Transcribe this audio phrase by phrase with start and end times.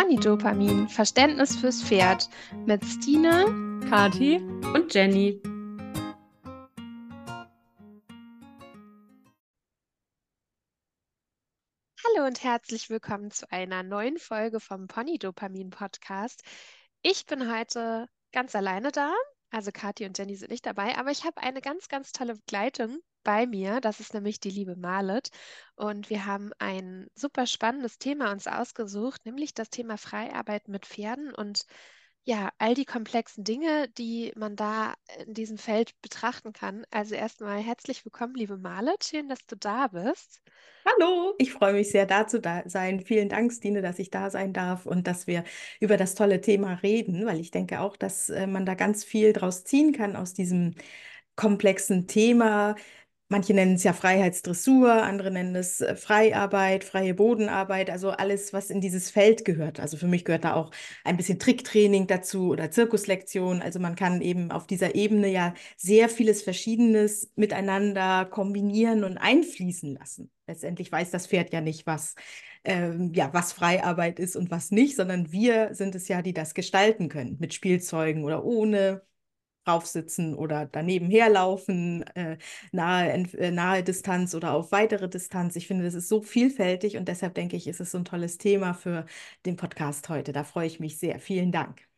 [0.00, 2.30] Pony-Dopamin, Verständnis fürs Pferd
[2.64, 3.44] mit Stine,
[3.90, 4.36] Kati
[4.72, 5.38] und Jenny.
[12.02, 16.44] Hallo und herzlich willkommen zu einer neuen Folge vom Pony-Dopamin Podcast.
[17.02, 19.12] Ich bin heute ganz alleine da,
[19.50, 23.00] also Kathi und Jenny sind nicht dabei, aber ich habe eine ganz, ganz tolle Begleitung
[23.24, 23.80] bei mir.
[23.80, 25.30] Das ist nämlich die liebe Marlet.
[25.76, 31.34] Und wir haben ein super spannendes Thema uns ausgesucht, nämlich das Thema Freiarbeit mit Pferden
[31.34, 31.64] und
[32.24, 34.94] ja, all die komplexen Dinge, die man da
[35.26, 36.84] in diesem Feld betrachten kann.
[36.90, 39.04] Also erstmal herzlich willkommen, liebe Marlet.
[39.04, 40.42] Schön, dass du da bist.
[40.84, 43.00] Hallo, ich freue mich sehr, da zu da sein.
[43.00, 45.44] Vielen Dank, Stine, dass ich da sein darf und dass wir
[45.78, 49.32] über das tolle Thema reden, weil ich denke auch, dass äh, man da ganz viel
[49.32, 50.74] draus ziehen kann aus diesem
[51.36, 52.76] komplexen Thema.
[53.32, 58.70] Manche nennen es ja Freiheitsdressur, andere nennen es äh, Freiarbeit, freie Bodenarbeit, also alles, was
[58.70, 59.78] in dieses Feld gehört.
[59.78, 60.72] Also für mich gehört da auch
[61.04, 63.62] ein bisschen Tricktraining dazu oder Zirkuslektion.
[63.62, 69.94] Also man kann eben auf dieser Ebene ja sehr vieles Verschiedenes miteinander kombinieren und einfließen
[69.94, 70.32] lassen.
[70.48, 72.16] Letztendlich weiß das Pferd ja nicht, was,
[72.64, 76.52] ähm, ja, was Freiarbeit ist und was nicht, sondern wir sind es ja, die das
[76.54, 79.02] gestalten können, mit Spielzeugen oder ohne
[79.64, 82.38] draufsitzen oder daneben herlaufen, äh,
[82.72, 85.56] nahe, äh, nahe Distanz oder auf weitere Distanz.
[85.56, 88.38] Ich finde, das ist so vielfältig und deshalb denke ich, ist es so ein tolles
[88.38, 89.06] Thema für
[89.46, 90.32] den Podcast heute.
[90.32, 91.18] Da freue ich mich sehr.
[91.20, 91.89] Vielen Dank.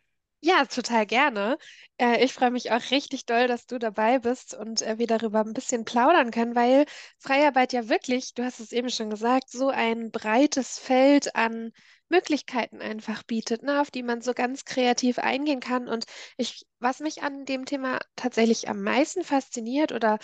[0.44, 1.56] Ja, total gerne.
[1.98, 5.40] Äh, ich freue mich auch richtig doll, dass du dabei bist und äh, wir darüber
[5.40, 6.84] ein bisschen plaudern können, weil
[7.18, 11.70] Freiarbeit ja wirklich, du hast es eben schon gesagt, so ein breites Feld an
[12.08, 15.88] Möglichkeiten einfach bietet, ne, auf die man so ganz kreativ eingehen kann.
[15.88, 16.04] Und
[16.36, 20.18] ich, was mich an dem Thema tatsächlich am meisten fasziniert oder,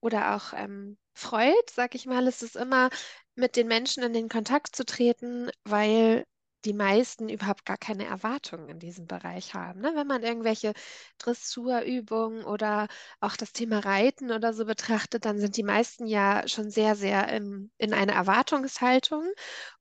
[0.00, 2.90] oder auch ähm, freut, sag ich mal, ist es immer,
[3.36, 6.24] mit den Menschen in den Kontakt zu treten, weil
[6.64, 9.80] die meisten überhaupt gar keine Erwartungen in diesem Bereich haben.
[9.80, 9.92] Ne?
[9.94, 10.72] Wenn man irgendwelche
[11.18, 12.88] Dressurübungen oder
[13.20, 17.28] auch das Thema Reiten oder so betrachtet, dann sind die meisten ja schon sehr, sehr
[17.28, 19.24] im, in einer Erwartungshaltung.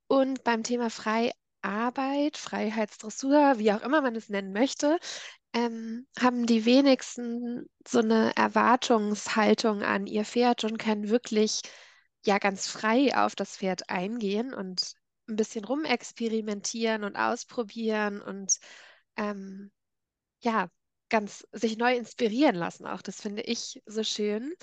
[0.08, 5.00] Und beim Thema Freiarbeit, Freiheitsdressur, wie auch immer man es nennen möchte,
[5.54, 11.62] ähm, haben die wenigsten so eine Erwartungshaltung an ihr Pferd und können wirklich
[12.26, 14.96] ja ganz frei auf das Pferd eingehen und
[15.28, 18.58] ein bisschen rumexperimentieren und ausprobieren und
[19.16, 19.72] ähm,
[20.42, 20.70] ja,
[21.10, 23.02] ganz sich neu inspirieren lassen auch.
[23.02, 24.54] Das finde ich so schön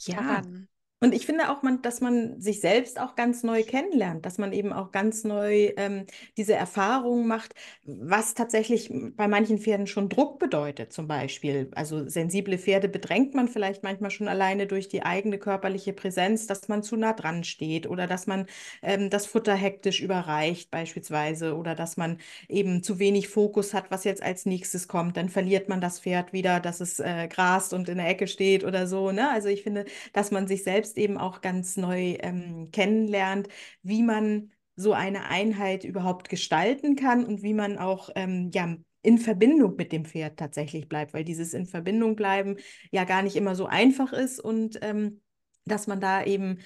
[0.00, 0.16] ja.
[0.16, 0.68] daran.
[1.02, 4.52] Und ich finde auch, man, dass man sich selbst auch ganz neu kennenlernt, dass man
[4.52, 6.04] eben auch ganz neu ähm,
[6.36, 7.54] diese Erfahrung macht,
[7.86, 11.70] was tatsächlich bei manchen Pferden schon Druck bedeutet, zum Beispiel.
[11.74, 16.68] Also sensible Pferde bedrängt man vielleicht manchmal schon alleine durch die eigene körperliche Präsenz, dass
[16.68, 18.44] man zu nah dran steht oder dass man
[18.82, 24.04] ähm, das Futter hektisch überreicht, beispielsweise, oder dass man eben zu wenig Fokus hat, was
[24.04, 25.16] jetzt als nächstes kommt.
[25.16, 28.64] Dann verliert man das Pferd wieder, dass es äh, grast und in der Ecke steht
[28.64, 29.12] oder so.
[29.12, 29.30] Ne?
[29.30, 33.48] Also ich finde, dass man sich selbst selbst eben auch ganz neu ähm, kennenlernt,
[33.82, 39.18] wie man so eine Einheit überhaupt gestalten kann und wie man auch ähm, ja, in
[39.18, 42.56] Verbindung mit dem Pferd tatsächlich bleibt, weil dieses in Verbindung bleiben
[42.90, 45.20] ja gar nicht immer so einfach ist und ähm,
[45.66, 46.58] dass man da eben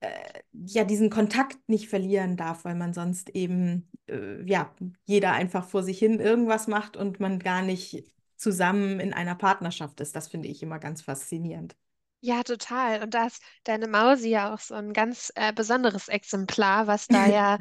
[0.00, 0.08] äh,
[0.52, 4.74] ja diesen Kontakt nicht verlieren darf, weil man sonst eben äh, ja
[5.04, 8.04] jeder einfach vor sich hin irgendwas macht und man gar nicht
[8.36, 10.16] zusammen in einer Partnerschaft ist.
[10.16, 11.76] Das finde ich immer ganz faszinierend.
[12.20, 13.02] Ja, total.
[13.02, 17.26] Und da ist deine Mausi ja auch so ein ganz äh, besonderes Exemplar, was da
[17.26, 17.58] ja,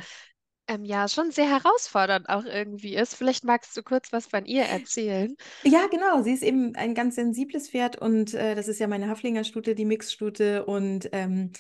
[0.67, 3.15] ähm, ja schon sehr herausfordernd auch irgendwie ist.
[3.15, 5.35] Vielleicht magst du kurz was von ihr erzählen.
[5.63, 6.21] Ja, genau.
[6.23, 9.85] Sie ist eben ein ganz sensibles Pferd und äh, das ist ja meine Haflingerstute, die
[9.85, 10.65] Mixstute.
[10.65, 11.51] Und ähm,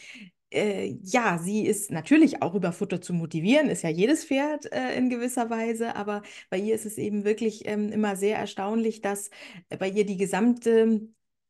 [0.51, 4.95] äh, ja, sie ist natürlich auch über Futter zu motivieren, ist ja jedes Pferd äh,
[4.97, 9.29] in gewisser Weise, aber bei ihr ist es eben wirklich ähm, immer sehr erstaunlich, dass
[9.69, 11.01] äh, bei ihr die gesamte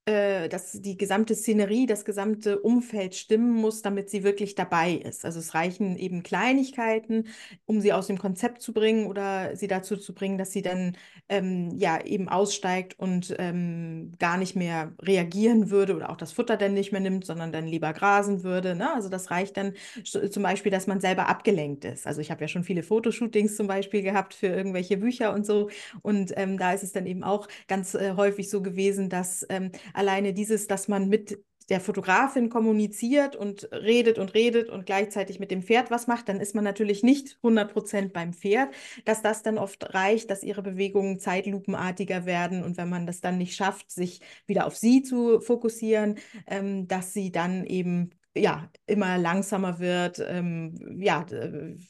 [0.10, 5.24] äh, dass die gesamte Szenerie, das gesamte Umfeld stimmen muss, damit sie wirklich dabei ist.
[5.24, 7.28] Also es reichen eben Kleinigkeiten,
[7.68, 10.98] um sie aus dem Konzept zu bringen oder sie dazu zu bringen, dass sie dann
[11.28, 16.58] ähm, ja eben aussteigt und ähm, gar nicht mehr reagieren würde oder auch das Futter
[16.58, 18.74] dann nicht mehr nimmt, sondern dann lieber grasen würde.
[18.74, 18.92] Ne?
[18.92, 19.74] Also das reicht dann
[20.04, 22.08] zum Beispiel, dass man selber abgelenkt ist.
[22.08, 25.70] Also ich habe ja schon viele Fotoshootings zum Beispiel gehabt für irgendwelche Bücher und so.
[26.02, 29.72] Und ähm, da ist es dann eben auch ganz äh, häufig so gewesen, dass ähm,
[30.00, 35.52] alleine dieses, dass man mit der Fotografin kommuniziert und redet und redet und gleichzeitig mit
[35.52, 38.74] dem Pferd was macht, dann ist man natürlich nicht 100 Prozent beim Pferd,
[39.06, 43.38] dass das dann oft reicht, dass ihre Bewegungen zeitlupenartiger werden und wenn man das dann
[43.38, 46.18] nicht schafft, sich wieder auf sie zu fokussieren,
[46.48, 51.26] ähm, dass sie dann eben ja, immer langsamer wird, ähm, ja,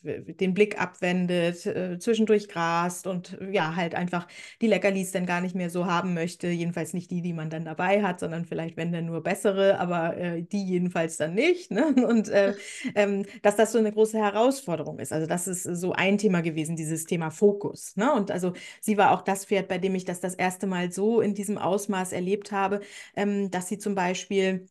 [0.04, 4.26] den Blick abwendet, äh, zwischendurch grast und ja, halt einfach
[4.62, 6.48] die Leckerlis dann gar nicht mehr so haben möchte.
[6.48, 10.16] Jedenfalls nicht die, die man dann dabei hat, sondern vielleicht, wenn dann nur bessere, aber
[10.18, 11.72] äh, die jedenfalls dann nicht.
[11.72, 11.88] Ne?
[12.08, 12.56] Und äh,
[12.96, 15.12] ähm, dass das so eine große Herausforderung ist.
[15.14, 17.96] Also, das ist so ein Thema gewesen, dieses Thema Fokus.
[17.98, 18.14] Ne?
[18.14, 21.22] Und also, sie war auch das Pferd, bei dem ich das das erste Mal so
[21.22, 22.80] in diesem Ausmaß erlebt habe,
[23.16, 24.68] ähm, dass sie zum Beispiel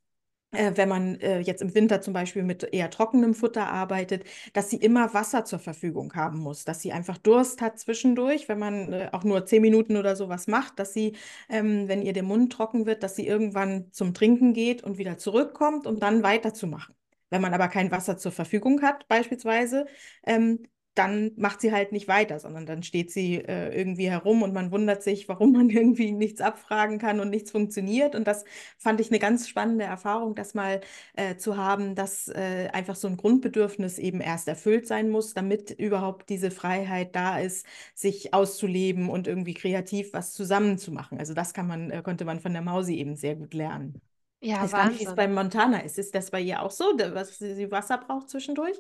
[0.51, 4.25] wenn man äh, jetzt im Winter zum Beispiel mit eher trockenem Futter arbeitet,
[4.55, 8.59] dass sie immer Wasser zur Verfügung haben muss, dass sie einfach Durst hat zwischendurch, wenn
[8.59, 11.17] man äh, auch nur zehn Minuten oder sowas macht, dass sie,
[11.51, 15.19] ähm, wenn ihr der Mund trocken wird, dass sie irgendwann zum Trinken geht und wieder
[15.19, 16.95] zurückkommt, um dann weiterzumachen.
[17.31, 19.87] Wenn man aber kein Wasser zur Verfügung hat, beispielsweise,
[20.27, 20.61] ähm,
[20.99, 24.71] dann macht sie halt nicht weiter, sondern dann steht sie äh, irgendwie herum und man
[24.73, 28.15] wundert sich, warum man irgendwie nichts abfragen kann und nichts funktioniert.
[28.15, 28.45] Und das
[28.79, 30.81] fand ich eine ganz spannende Erfahrung, das mal
[31.17, 35.71] äh, zu haben, dass äh, einfach so ein Grundbedürfnis eben erst erfüllt sein muss, damit
[35.71, 41.19] überhaupt diese Freiheit da ist, sich auszuleben und irgendwie kreativ was zusammenzumachen.
[41.19, 44.01] Also das kann man, äh, konnte man von der Mausi eben sehr gut lernen.
[44.41, 45.17] Ja, ich weiß gar nicht, wie es Wahnsinn.
[45.17, 45.99] bei Montana ist.
[45.99, 48.79] Ist das bei ihr auch so, dass sie Wasser braucht zwischendurch?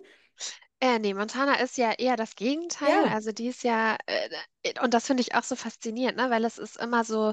[0.80, 3.04] Äh, nee, Montana ist ja eher das Gegenteil.
[3.04, 3.10] Ja.
[3.12, 6.30] Also die ist ja, äh, und das finde ich auch so faszinierend, ne?
[6.30, 7.32] Weil es ist immer so,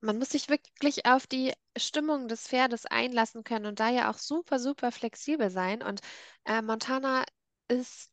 [0.00, 4.18] man muss sich wirklich auf die Stimmung des Pferdes einlassen können und da ja auch
[4.18, 5.82] super, super flexibel sein.
[5.82, 6.02] Und
[6.46, 7.24] äh, Montana
[7.68, 8.11] ist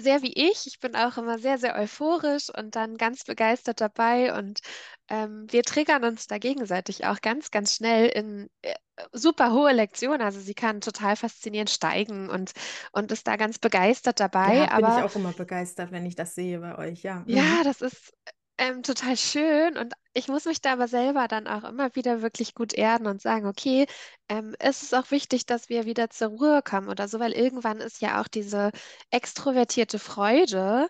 [0.00, 0.66] sehr wie ich.
[0.66, 4.36] Ich bin auch immer sehr, sehr euphorisch und dann ganz begeistert dabei.
[4.36, 4.60] Und
[5.08, 8.74] ähm, wir triggern uns da gegenseitig auch ganz, ganz schnell in äh,
[9.12, 10.22] super hohe Lektionen.
[10.22, 12.52] Also sie kann total faszinierend steigen und,
[12.92, 14.70] und ist da ganz begeistert Ja, dabei.
[14.74, 17.24] bin ich Aber auch immer begeistert, wenn ich das sehe bei euch, ja.
[17.26, 17.62] ja, Mhm.
[17.64, 18.14] das ist
[18.60, 22.54] ähm, total schön und ich muss mich da aber selber dann auch immer wieder wirklich
[22.54, 23.86] gut erden und sagen, okay,
[24.28, 27.78] ähm, es ist auch wichtig, dass wir wieder zur Ruhe kommen oder so, weil irgendwann
[27.78, 28.70] ist ja auch diese
[29.10, 30.88] extrovertierte Freude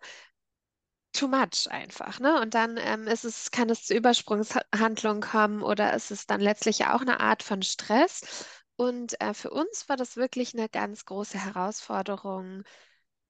[1.12, 2.40] too much einfach, ne?
[2.40, 6.78] Und dann ähm, ist es, kann es zu Übersprungshandlungen kommen oder ist es dann letztlich
[6.81, 8.46] ja auch eine Art von Stress.
[8.76, 12.62] Und äh, für uns war das wirklich eine ganz große Herausforderung,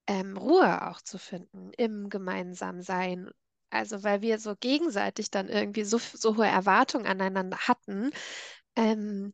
[0.08, 3.31] ähm, Ruhe auch zu finden im gemeinsamen Sein.
[3.70, 8.11] Also weil wir so gegenseitig dann irgendwie so, so hohe Erwartungen aneinander hatten,
[8.76, 9.32] ähm,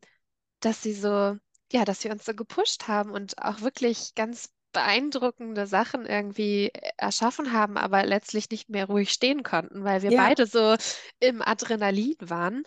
[0.60, 1.36] dass sie so,
[1.72, 7.52] ja, dass sie uns so gepusht haben und auch wirklich ganz beeindruckende Sachen irgendwie erschaffen
[7.52, 10.76] haben, aber letztlich nicht mehr ruhig stehen konnten, weil wir Ja, beide so
[11.20, 12.62] im Adrenalin waren.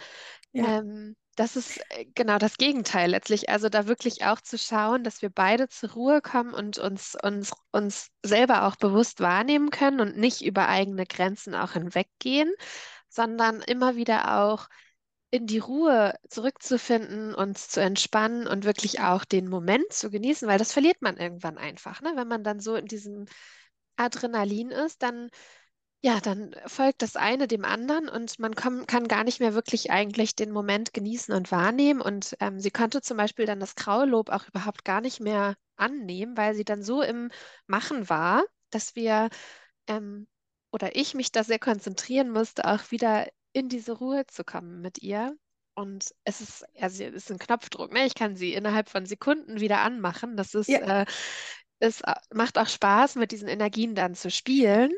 [0.54, 3.50] ja, Ähm, das ist äh, genau das Gegenteil letztlich.
[3.50, 7.54] Also da wirklich auch zu schauen, dass wir beide zur Ruhe kommen und uns, uns,
[7.72, 12.52] uns selber auch bewusst wahrnehmen können und nicht über eigene Grenzen auch hinweggehen,
[13.08, 14.68] sondern immer wieder auch
[15.32, 20.60] in die Ruhe zurückzufinden, uns zu entspannen und wirklich auch den Moment zu genießen, weil
[20.60, 22.14] das verliert man irgendwann einfach, ne?
[22.16, 23.26] Wenn man dann so in diesem
[23.96, 25.30] Adrenalin ist, dann
[26.02, 29.92] ja, dann folgt das eine dem anderen und man komm, kann gar nicht mehr wirklich
[29.92, 32.00] eigentlich den Moment genießen und wahrnehmen.
[32.02, 36.38] Und ähm, sie konnte zum Beispiel dann das Kraullob auch überhaupt gar nicht mehr annehmen,
[36.38, 37.32] weil sie dann so im
[37.68, 39.30] Machen war, dass wir
[39.88, 40.28] ähm,
[40.72, 45.02] oder ich mich da sehr konzentrieren musste, auch wieder in diese Ruhe zu kommen mit
[45.02, 45.36] ihr.
[45.74, 48.06] Und es ist, also es ist ein Knopfdruck, ne?
[48.06, 50.38] Ich kann sie innerhalb von Sekunden wieder anmachen.
[50.38, 51.06] Das ist, ja, äh,
[51.80, 54.92] es äh, macht auch Spaß, mit diesen Energien dann zu spielen.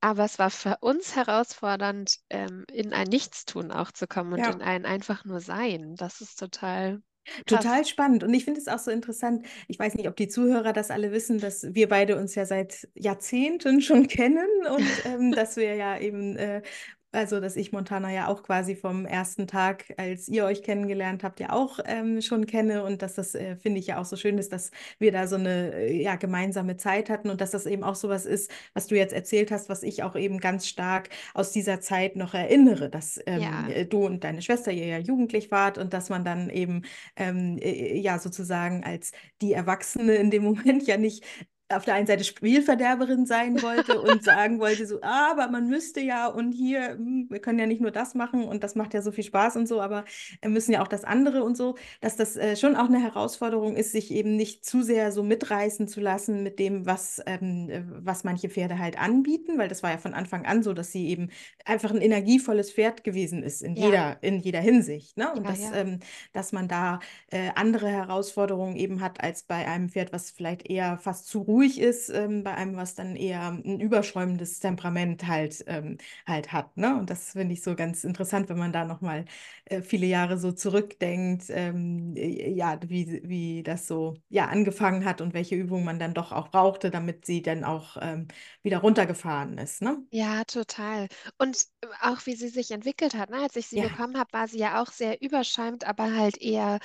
[0.00, 4.60] Aber es war für uns herausfordernd, ähm, in ein Nichtstun auch zu kommen und in
[4.60, 4.66] ja.
[4.66, 5.96] ein einfach nur Sein.
[5.96, 7.62] Das ist total krass.
[7.62, 8.24] Total spannend.
[8.24, 9.46] Und ich finde es auch so interessant.
[9.68, 12.88] Ich weiß nicht, ob die Zuhörer das alle wissen, dass wir beide uns ja seit
[12.94, 16.62] Jahrzehnten schon kennen und ähm, dass wir ja eben äh,
[17.10, 21.40] Also, dass ich Montana ja auch quasi vom ersten Tag, als ihr euch kennengelernt habt,
[21.40, 24.36] ja auch ähm, schon kenne und dass das, äh, finde ich ja auch so schön
[24.36, 27.82] ist, dass wir da so eine äh, ja, gemeinsame Zeit hatten und dass das eben
[27.82, 31.50] auch sowas ist, was du jetzt erzählt hast, was ich auch eben ganz stark aus
[31.50, 35.50] dieser Zeit noch erinnere, dass ähm, Ja, äh, du und deine Schwester ihr ja jugendlich
[35.50, 36.82] wart und dass man dann eben
[37.16, 41.24] ähm, äh, ja sozusagen als die Erwachsene in dem Moment ja nicht
[41.70, 46.00] auf der einen Seite Spielverderberin sein wollte und sagen wollte, so, ah, aber man müsste
[46.00, 49.02] ja und hier, hm, wir können ja nicht nur das machen und das macht ja
[49.02, 50.04] so viel Spaß und so, aber
[50.40, 53.76] wir müssen ja auch das andere und so, dass das äh, schon auch eine Herausforderung
[53.76, 57.82] ist, sich eben nicht zu sehr so mitreißen zu lassen mit dem, was, ähm, äh,
[57.86, 61.08] was manche Pferde halt anbieten, weil das war ja von Anfang an so, dass sie
[61.08, 61.28] eben
[61.66, 65.30] einfach ein energievolles Pferd gewesen ist in ja, jeder, in jeder Hinsicht, ne?
[65.32, 65.74] Und ja, dass, ja.
[65.74, 66.00] ähm,
[66.32, 70.96] dass man da äh, andere Herausforderungen eben hat als bei einem Pferd, was vielleicht eher
[70.96, 75.64] fast zu ruhig ruhig ist, ähm, bei einem, was dann eher ein überschäumendes Temperament halt,
[75.66, 76.76] ähm, halt hat.
[76.76, 76.96] Ne?
[76.98, 79.24] Und das finde ich so ganz interessant, wenn man da nochmal
[79.66, 85.20] äh, viele Jahre so zurückdenkt, ähm, äh, ja, wie, wie das so ja, angefangen hat
[85.20, 88.28] und welche Übungen man dann doch auch brauchte, damit sie dann auch ähm,
[88.62, 89.82] wieder runtergefahren ist.
[89.82, 89.98] Ne?
[90.10, 91.08] Ja, total.
[91.38, 93.38] Und äh, auch wie sie sich entwickelt hat, ne?
[93.42, 96.78] Als ich sie Ja, bekommen habe, war sie ja auch sehr überschäumt, aber halt eher,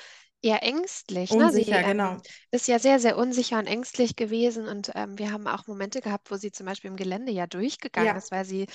[0.44, 1.52] eher ängstlich, ne?
[1.54, 2.24] Sie unsicher, ähm, genau.
[2.52, 6.32] ist ja sehr, sehr unsicher und ängstlich gewesen und ähm, wir haben auch Momente gehabt,
[6.32, 8.68] wo sie zum Beispiel im Gelände ja durchgegangen Ja, ist, weil sie,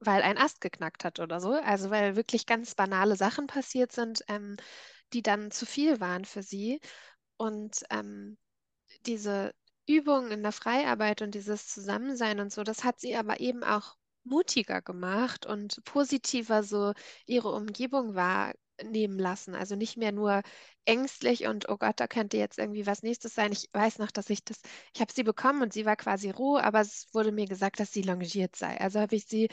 [0.00, 1.52] weil ein Ast geknackt hat oder so.
[1.54, 4.56] Also weil wirklich ganz banale Sachen passiert sind, ähm,
[5.12, 6.80] die dann zu viel waren für sie.
[7.38, 8.38] Und ähm,
[9.06, 9.54] diese
[9.86, 13.96] Übungen in der Freiarbeit und dieses Zusammensein und so, das hat sie aber eben auch
[14.24, 16.92] mutiger gemacht und positiver so
[17.26, 18.14] ihre Umgebung
[18.80, 19.54] wahrnehmen lassen.
[19.54, 20.42] Also nicht mehr nur
[20.84, 23.52] ängstlich und oh Gott, da könnte jetzt irgendwie was Nächstes sein.
[23.52, 24.60] Ich weiß noch, dass ich das,
[24.94, 27.92] ich habe sie bekommen und sie war quasi roh, aber es wurde mir gesagt, dass
[27.92, 28.80] sie longiert sei.
[28.80, 29.48] Also habe ich sie,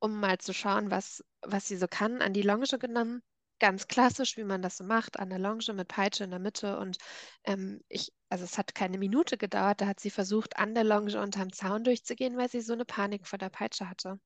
[0.00, 3.22] um mal zu schauen, was, was sie so kann, an die Longe genommen.
[3.60, 6.78] Ganz klassisch, wie man das so macht, an der Longe mit Peitsche in der Mitte
[6.78, 6.96] und
[7.44, 11.20] ähm, ich, also es hat keine Minute gedauert, da hat sie versucht, an der Longe
[11.20, 14.20] unterm Zaun durchzugehen, weil sie so eine Panik vor der Peitsche hatte.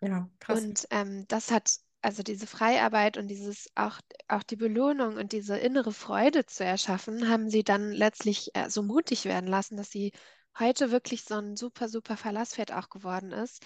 [0.00, 0.58] ja, krass.
[0.58, 5.56] Und ähm, das hat, also diese Freiarbeit und dieses auch, auch die Belohnung und diese
[5.56, 10.12] innere Freude zu erschaffen, haben sie dann letztlich äh, so mutig werden lassen, dass sie
[10.58, 13.64] heute wirklich so ein super, super Verlasspferd auch geworden ist.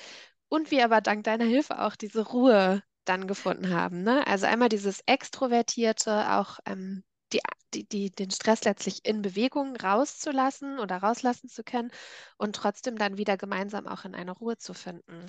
[0.49, 4.03] Und wir aber dank deiner Hilfe auch diese Ruhe dann gefunden haben.
[4.03, 4.27] Ne?
[4.27, 7.41] Also einmal dieses Extrovertierte, auch ähm, die,
[7.75, 11.91] die, die, den Stress letztlich in Bewegung rauszulassen oder rauslassen zu können
[12.39, 15.27] und trotzdem dann wieder gemeinsam auch in eine Ruhe zu finden.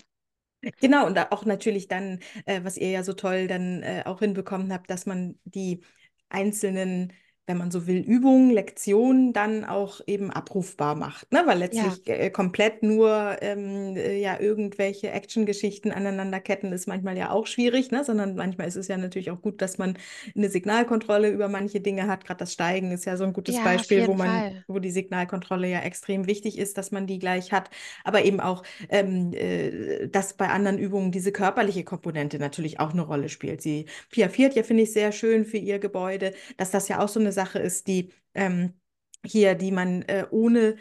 [0.79, 4.73] Genau, und auch natürlich dann, äh, was ihr ja so toll dann äh, auch hinbekommen
[4.73, 5.81] habt, dass man die
[6.29, 7.13] einzelnen,
[7.47, 11.43] wenn man so will, Übungen, Lektionen dann auch eben abrufbar macht, ne?
[11.45, 17.31] Weil Ja, letztlich äh, komplett nur ähm, äh, ja irgendwelche Actiongeschichten aneinanderketten ist manchmal ja
[17.31, 18.03] auch schwierig, ne?
[18.03, 19.97] Sondern manchmal ist es ja natürlich auch gut, dass man
[20.35, 22.25] eine Signalkontrolle über manche Dinge hat.
[22.25, 24.63] Gerade das Steigen ist ja so ein gutes ja, Beispiel, wo man, Fall.
[24.67, 27.69] wo die Signalkontrolle ja extrem wichtig ist, dass man die gleich hat,
[28.03, 33.03] aber eben auch ähm, äh, dass bei anderen Übungen diese körperliche Komponente natürlich auch eine
[33.03, 33.61] Rolle spielt.
[33.61, 37.19] Sie piaffiert ja, finde ich, sehr schön für ihr Gebäude, dass das ja auch so
[37.21, 38.73] eine Sache ist, die ähm,
[39.25, 40.77] hier, die man äh, ohne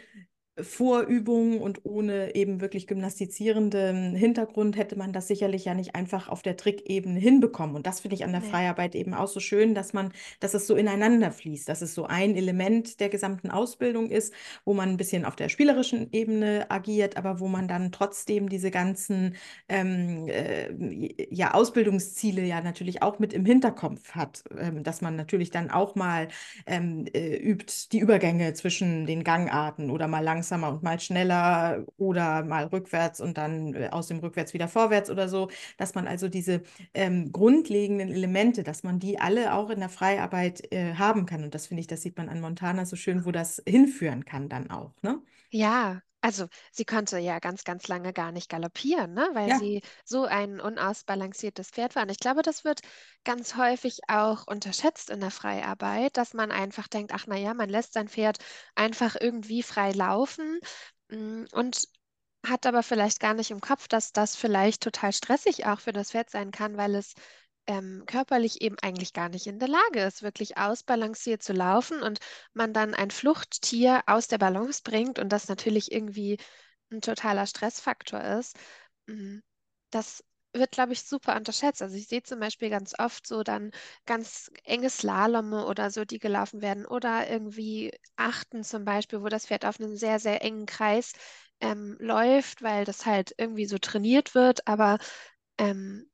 [0.61, 6.41] Vorübungen und ohne eben wirklich gymnastizierenden Hintergrund hätte man das sicherlich ja nicht einfach auf
[6.41, 7.75] der Trickebene hinbekommen.
[7.75, 8.49] Und das finde ich an der Nee.
[8.49, 12.05] Freiarbeit eben auch so schön, dass man, dass es so ineinander fließt, dass es so
[12.05, 14.33] ein Element der gesamten Ausbildung ist,
[14.65, 18.71] wo man ein bisschen auf der spielerischen Ebene agiert, aber wo man dann trotzdem diese
[18.71, 19.35] ganzen
[19.69, 25.51] ähm, äh, ja, Ausbildungsziele ja natürlich auch mit im Hinterkopf hat, ähm, dass man natürlich
[25.51, 26.27] dann auch mal
[26.65, 32.43] ähm, äh, übt die Übergänge zwischen den Gangarten oder mal langsamer und mal schneller oder
[32.43, 36.29] mal rückwärts und dann äh, aus dem Rückwärts wieder vorwärts oder so, dass man also
[36.29, 36.61] diese
[36.93, 41.43] ähm, grundlegenden Elemente, dass man die alle auch in der Freiarbeit äh, haben kann.
[41.43, 44.49] Und das finde ich, das sieht man an Montana so schön, wo das hinführen kann
[44.49, 45.21] dann auch, ne?
[45.49, 49.29] Ja, also sie konnte ja ganz, ganz lange gar nicht galoppieren, ne?
[49.33, 52.03] Weil Ja, sie so ein unausbalanciertes Pferd war.
[52.03, 52.81] Und ich glaube, das wird
[53.23, 57.69] ganz häufig auch unterschätzt in der Freiarbeit, dass man einfach denkt, ach na ja, man
[57.69, 58.39] lässt sein Pferd
[58.75, 60.59] einfach irgendwie frei laufen,
[61.09, 61.87] mm, und
[62.45, 66.11] hat aber vielleicht gar nicht im Kopf, dass das vielleicht total stressig auch für das
[66.11, 67.13] Pferd sein kann, weil es
[67.67, 72.19] ähm, körperlich eben eigentlich gar nicht in der Lage ist, wirklich ausbalanciert zu laufen und
[72.53, 76.37] man dann ein Fluchttier aus der Balance bringt und das natürlich irgendwie
[76.91, 78.57] ein totaler Stressfaktor ist.
[79.07, 79.39] Mm,
[79.91, 81.81] Das wird, glaube ich, super unterschätzt.
[81.81, 83.71] Also ich sehe zum Beispiel ganz oft so dann
[84.05, 89.47] ganz enge Slalome oder so, die gelaufen werden oder irgendwie Achten zum Beispiel, wo das
[89.47, 91.13] Pferd auf einem sehr, sehr engen Kreis
[91.59, 94.97] ähm, läuft, weil das halt irgendwie so trainiert wird, aber
[95.59, 96.09] ähm,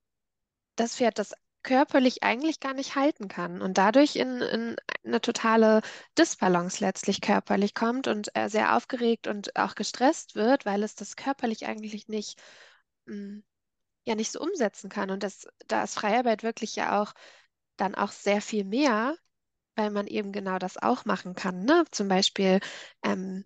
[0.76, 1.34] das Pferd das
[1.64, 5.82] körperlich eigentlich gar nicht halten kann und dadurch in, in eine totale
[6.18, 11.16] Disbalance letztlich körperlich kommt und äh, sehr aufgeregt und auch gestresst wird, weil es das
[11.16, 12.42] körperlich eigentlich nicht,
[13.06, 13.42] mh,
[14.06, 15.12] ja nicht so umsetzen kann.
[15.12, 17.14] Und das, da ist Freiarbeit wirklich ja auch
[17.78, 19.18] dann auch sehr viel mehr,
[19.76, 21.66] weil man eben genau das auch machen kann.
[21.66, 21.86] Ne?
[21.92, 22.60] Zum Beispiel
[23.04, 23.46] ähm,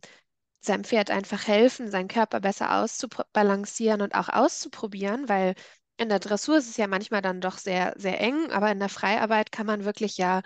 [0.62, 5.56] seinem Pferd einfach helfen, seinen Körper besser auszubalancieren und auch auszuprobieren, weil
[5.98, 8.90] in der Dressur ist es ja manchmal dann doch sehr, sehr eng, aber in der
[8.90, 10.42] Freiarbeit kann man wirklich ja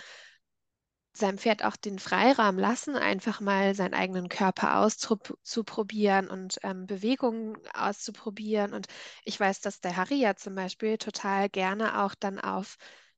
[1.14, 7.58] seinem Pferd auch den Freiraum lassen, einfach mal seinen eigenen Körper auszuprobieren und ähm, Bewegungen
[7.74, 8.74] auszuprobieren.
[8.74, 8.88] Und
[9.26, 12.78] ich weiß, dass der Harry ja zum Beispiel total gerne auch dann auf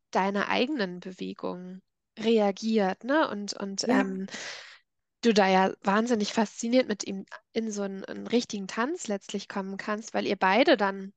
[0.09, 1.81] deine eigenen Bewegungen
[2.17, 3.29] reagiert, ne?
[3.29, 4.01] Und, und ja.
[4.01, 4.27] ähm,
[5.21, 9.77] du da ja wahnsinnig fasziniert mit ihm in so einen, einen richtigen Tanz letztlich kommen
[9.77, 11.13] kannst, weil ihr beide dann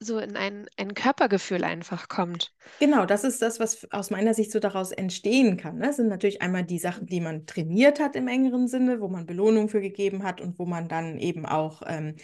[0.00, 2.52] so in ein, ein Körpergefühl einfach kommt.
[2.78, 5.78] Genau, das ist das, was aus meiner Sicht so daraus entstehen kann.
[5.78, 5.86] Ne?
[5.86, 9.26] Das sind natürlich einmal die Sachen, die man trainiert hat im engeren Sinne, wo man
[9.26, 12.14] Belohnung für gegeben hat und wo man dann eben auch ähm,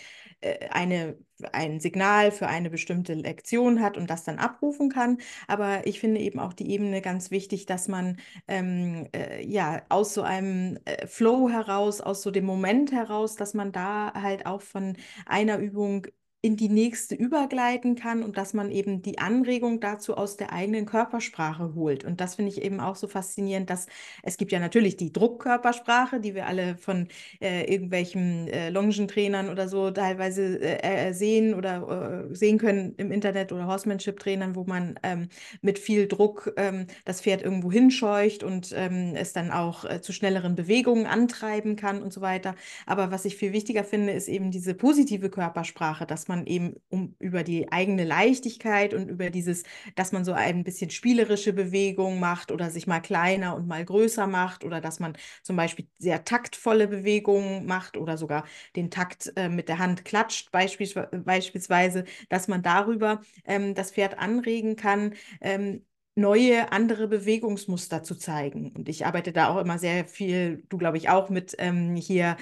[0.40, 1.16] äh, eine,
[1.52, 5.18] ein Signal für eine bestimmte Lektion hat und das dann abrufen kann.
[5.48, 10.14] Aber ich finde eben auch die Ebene ganz wichtig, dass man ähm, äh, ja aus
[10.14, 14.62] so einem äh, Flow heraus, aus so dem Moment heraus, dass man da halt auch
[14.62, 16.06] von einer Übung
[16.44, 20.84] in die nächste übergleiten kann und dass man eben die Anregung dazu aus der eigenen
[20.84, 22.04] Körpersprache holt.
[22.04, 23.86] Und das finde ich eben auch so faszinierend, dass
[24.22, 27.08] es gibt ja natürlich die Druckkörpersprache, die wir alle von
[27.40, 33.10] äh, irgendwelchen äh, Longentrainern oder so teilweise äh, äh sehen oder äh, sehen können im
[33.10, 35.30] Internet oder Horsemanship-Trainern, wo man ähm,
[35.62, 40.12] mit viel Druck ähm, das Pferd irgendwo hinscheucht und ähm, es dann auch äh, zu
[40.12, 42.54] schnelleren Bewegungen antreiben kann und so weiter.
[42.84, 46.74] Aber was ich viel wichtiger finde, ist eben diese positive Körpersprache, dass man man eben
[46.88, 49.62] um, über die eigene Leichtigkeit und über dieses,
[49.94, 54.26] dass man so ein bisschen spielerische Bewegungen macht oder sich mal kleiner und mal größer
[54.26, 58.44] macht oder dass man zum Beispiel sehr taktvolle Bewegungen macht oder sogar
[58.76, 64.18] den Takt äh, mit der Hand klatscht, beispielsweise, beispielsweise dass man darüber ähm, das Pferd
[64.18, 65.84] anregen kann, ähm,
[66.16, 68.70] neue, andere Bewegungsmuster zu zeigen.
[68.70, 72.36] Und ich arbeite da auch immer sehr viel, du glaube ich auch, mit ähm, hier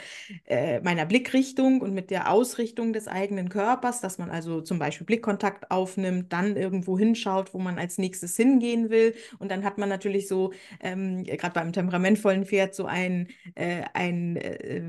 [0.44, 5.06] äh, meiner Blickrichtung und mit der Ausrichtung des eigenen Körpers, dass man also zum Beispiel
[5.06, 9.14] Blickkontakt aufnimmt, dann irgendwo hinschaut, wo man als nächstes hingehen will.
[9.38, 14.36] Und dann hat man natürlich so, ähm, gerade beim temperamentvollen Pferd, so ein, äh, ein,
[14.36, 14.82] äh,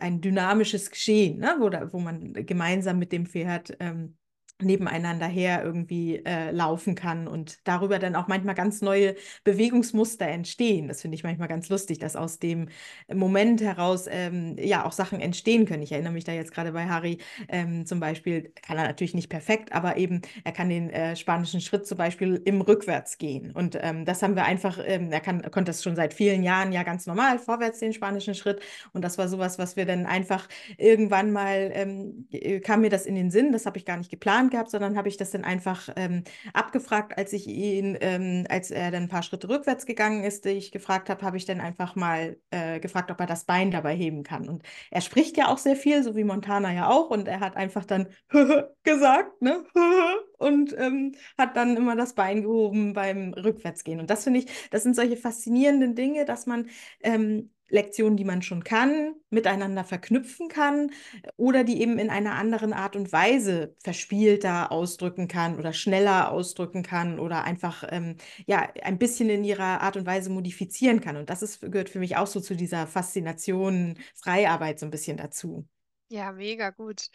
[0.00, 1.56] ein dynamisches Geschehen, ne?
[1.58, 4.16] wo, da, wo man gemeinsam mit dem Pferd ähm,
[4.62, 9.14] nebeneinander her irgendwie äh, laufen kann und darüber dann auch manchmal ganz neue
[9.44, 10.88] Bewegungsmuster entstehen.
[10.88, 12.68] Das finde ich manchmal ganz lustig, dass aus dem
[13.12, 15.82] Moment heraus ähm, ja auch Sachen entstehen können.
[15.82, 19.28] Ich erinnere mich da jetzt gerade bei Harry ähm, zum Beispiel, kann er natürlich nicht
[19.28, 23.50] perfekt, aber eben er kann den äh, spanischen Schritt zum Beispiel im Rückwärts gehen.
[23.52, 26.42] Und ähm, das haben wir einfach, ähm, er, kann, er konnte das schon seit vielen
[26.42, 28.60] Jahren ja ganz normal, vorwärts den spanischen Schritt.
[28.92, 33.06] Und das war sowas, was wir dann einfach irgendwann mal, ähm, äh, kam mir das
[33.06, 35.44] in den Sinn, das habe ich gar nicht geplant gehabt, sondern habe ich das dann
[35.44, 40.24] einfach ähm, abgefragt, als ich ihn, ähm, als er dann ein paar Schritte rückwärts gegangen
[40.24, 43.44] ist, die ich gefragt habe, habe ich dann einfach mal äh, gefragt, ob er das
[43.44, 44.48] Bein dabei heben kann.
[44.48, 47.56] Und er spricht ja auch sehr viel, so wie Montana ja auch, und er hat
[47.56, 48.08] einfach dann
[48.82, 49.64] gesagt, ne?
[50.38, 54.00] und ähm, hat dann immer das Bein gehoben beim Rückwärtsgehen.
[54.00, 56.68] Und das finde ich, das sind solche faszinierenden Dinge, dass man
[57.02, 60.90] ähm, Lektionen, die man schon kann, miteinander verknüpfen kann
[61.36, 66.82] oder die eben in einer anderen Art und Weise verspielter ausdrücken kann oder schneller ausdrücken
[66.82, 71.16] kann oder einfach ähm, ja ein bisschen in ihrer Art und Weise modifizieren kann.
[71.16, 75.16] Und das ist, gehört für mich auch so zu dieser Faszination Freiarbeit so ein bisschen
[75.16, 75.66] dazu.
[76.08, 77.08] Ja, mega gut.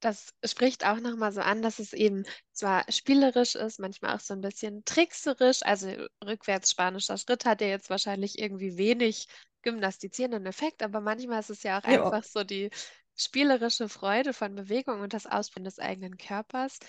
[0.00, 4.34] Das spricht auch nochmal so an, dass es eben zwar spielerisch ist, manchmal auch so
[4.34, 5.62] ein bisschen trickserisch.
[5.62, 5.88] Also
[6.22, 9.28] rückwärts spanischer Schritt hat ja jetzt wahrscheinlich irgendwie wenig
[9.64, 12.12] gymnastizierenden Effekt, aber manchmal ist es ja auch Ja.
[12.12, 12.70] einfach so die
[13.16, 16.80] spielerische Freude von Bewegung und das Ausprobieren des eigenen Körpers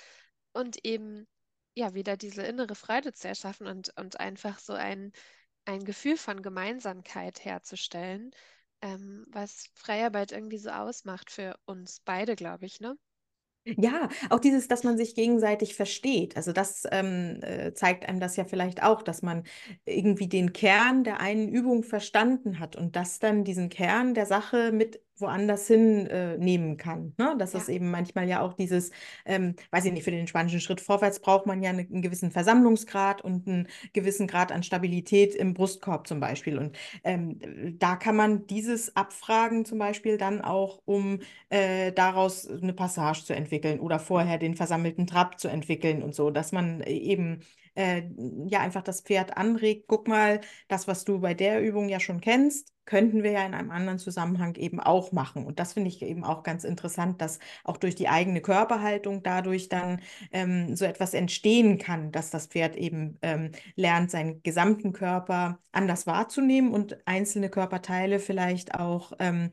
[0.53, 1.27] und eben
[1.75, 5.11] ja wieder diese innere Freude zu erschaffen und, und einfach so ein,
[5.65, 8.31] ein Gefühl von Gemeinsamkeit herzustellen,
[8.81, 12.97] ähm, was Freiarbeit irgendwie so ausmacht für uns beide, glaube ich, ne?
[13.67, 16.37] Ja, auch dieses, dass man sich gegenseitig versteht.
[16.37, 19.43] Also das ähm, äh, zeigt einem das ja vielleicht auch, dass man
[19.85, 24.71] irgendwie den Kern der einen Übung verstanden hat und das dann diesen Kern der Sache
[24.71, 27.13] mit woanders hin äh, nehmen kann.
[27.17, 27.35] Ne?
[27.37, 27.59] Das Ja.
[27.59, 28.91] ist eben manchmal ja auch dieses,
[29.25, 32.31] ähm, weiß ich nicht, für den spanischen Schritt vorwärts braucht man ja eine, einen gewissen
[32.31, 36.57] Versammlungsgrad und einen gewissen Grad an Stabilität im Brustkorb zum Beispiel.
[36.57, 37.39] Und ähm,
[37.79, 43.33] da kann man dieses abfragen zum Beispiel dann auch, um äh, daraus eine Passage zu
[43.35, 47.41] entwickeln oder vorher den versammelten Trab zu entwickeln und so, dass man eben
[47.75, 48.03] äh,
[48.47, 49.85] ja einfach das Pferd anregt.
[49.87, 53.53] Guck mal, das, was du bei der Übung ja schon kennst, könnten wir ja in
[53.53, 55.45] einem anderen Zusammenhang eben auch machen.
[55.45, 59.69] Und das finde ich eben auch ganz interessant, dass auch durch die eigene Körperhaltung dadurch
[59.69, 65.59] dann ähm, so etwas entstehen kann, dass das Pferd eben ähm, lernt, seinen gesamten Körper
[65.71, 69.51] anders wahrzunehmen und einzelne Körperteile vielleicht auch ähm,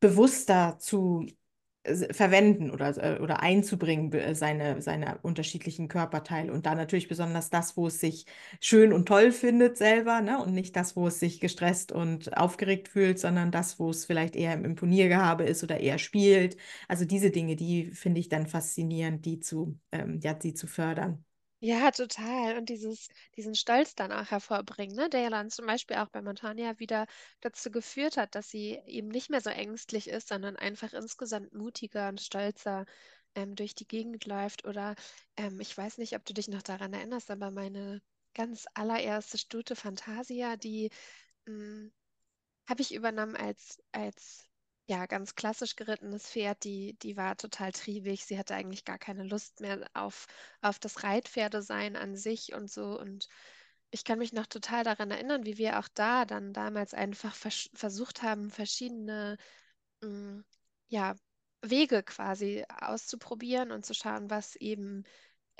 [0.00, 1.26] bewusster zu
[2.12, 6.52] verwenden oder, äh, oder einzubringen, äh, seine, seine unterschiedlichen Körperteile.
[6.52, 8.26] Und da natürlich besonders das, wo es sich
[8.60, 10.42] schön und toll findet selber, ne?
[10.42, 14.36] Und nicht das, wo es sich gestresst und aufgeregt fühlt, sondern das, wo es vielleicht
[14.36, 16.56] eher im Imponiergehabe ist oder eher spielt.
[16.88, 21.24] Also diese Dinge, die finde ich dann faszinierend, die zu, ähm, ja, die zu fördern.
[21.62, 22.56] Ja, total.
[22.58, 25.08] Und dieses, diesen Stolz dann auch hervorbringen, ne?
[25.10, 27.06] Der ja dann zum Beispiel auch bei Montania wieder
[27.40, 32.08] dazu geführt hat, dass sie eben nicht mehr so ängstlich ist, sondern einfach insgesamt mutiger
[32.08, 32.86] und stolzer
[33.34, 34.64] ähm, durch die Gegend läuft.
[34.64, 34.94] Oder
[35.36, 38.00] ähm, ich weiß nicht, ob du dich noch daran erinnerst, aber meine
[38.34, 40.90] ganz allererste Stute Fantasia, die
[41.46, 41.90] mh,
[42.68, 44.49] habe ich übernommen als, als
[44.90, 46.64] ja, ganz klassisch gerittenes Pferd.
[46.64, 48.24] Die, die war total triebig.
[48.24, 50.26] Sie hatte eigentlich gar keine Lust mehr auf,
[50.62, 52.98] auf das Reitpferdesein an sich und so.
[52.98, 53.28] Und
[53.92, 57.70] ich kann mich noch total daran erinnern, wie wir auch da dann damals einfach vers
[57.74, 59.36] versucht haben, verschiedene
[60.02, 60.42] mh,
[60.88, 61.14] ja,
[61.62, 65.04] Wege quasi auszuprobieren und zu schauen, was eben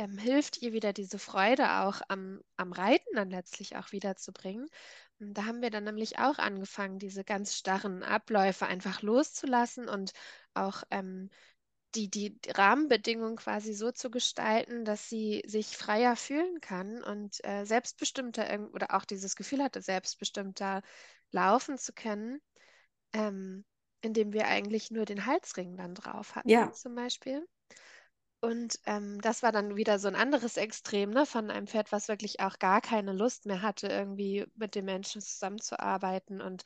[0.00, 4.68] ähm, hilft, ihr wieder diese Freude auch am, am Reiten dann letztlich auch wiederzubringen.
[5.20, 10.12] Und da haben wir dann nämlich auch angefangen, diese ganz starren Abläufe einfach loszulassen und
[10.54, 11.30] auch ähm,
[11.94, 17.64] die, die Rahmenbedingungen quasi so zu gestalten, dass sie sich freier fühlen kann und äh,
[17.64, 20.82] selbstbestimmter oder auch dieses Gefühl hatte, selbstbestimmter
[21.32, 22.40] laufen zu können,
[23.12, 23.64] ähm,
[24.02, 27.46] indem wir eigentlich nur den Halsring dann drauf hatten, Ja, zum Beispiel.
[28.40, 32.08] Und ähm, das war dann wieder so ein anderes Extrem, ne, von einem Pferd, was
[32.08, 36.64] wirklich auch gar keine Lust mehr hatte, irgendwie mit den Menschen zusammenzuarbeiten und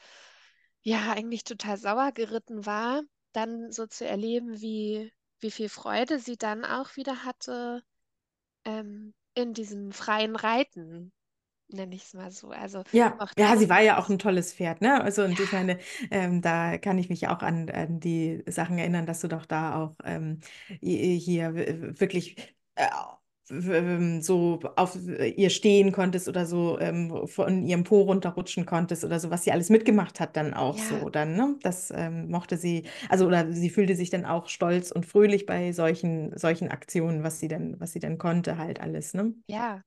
[0.83, 6.37] ja, eigentlich total sauer geritten war, dann so zu erleben, wie, wie viel Freude sie
[6.37, 7.83] dann auch wieder hatte,
[8.65, 11.13] ähm, in diesem freien Reiten,
[11.69, 12.51] nenne ich es mal so.
[12.51, 15.03] Also Ja, ja, sie war ja auch ein tolles Pferd, ne?
[15.03, 15.79] Also, und ich ja, meine,
[16.13, 19.83] ähm, da kann ich mich auch an, an die Sachen erinnern, dass du doch da
[19.83, 20.39] auch ähm,
[20.81, 22.37] hi- hier wirklich
[22.77, 22.87] äh,
[24.23, 29.29] so auf ihr stehen konntest oder so ähm, von ihrem Po runterrutschen konntest oder so,
[29.31, 31.57] was sie alles mitgemacht hat, dann auch ja, so, dann, ne?
[31.63, 35.73] Das ähm, mochte sie, also, oder sie fühlte sich dann auch stolz und fröhlich bei
[35.73, 39.35] solchen, solchen Aktionen, was sie dann, was sie dann konnte, halt alles, ne?
[39.49, 39.83] ja.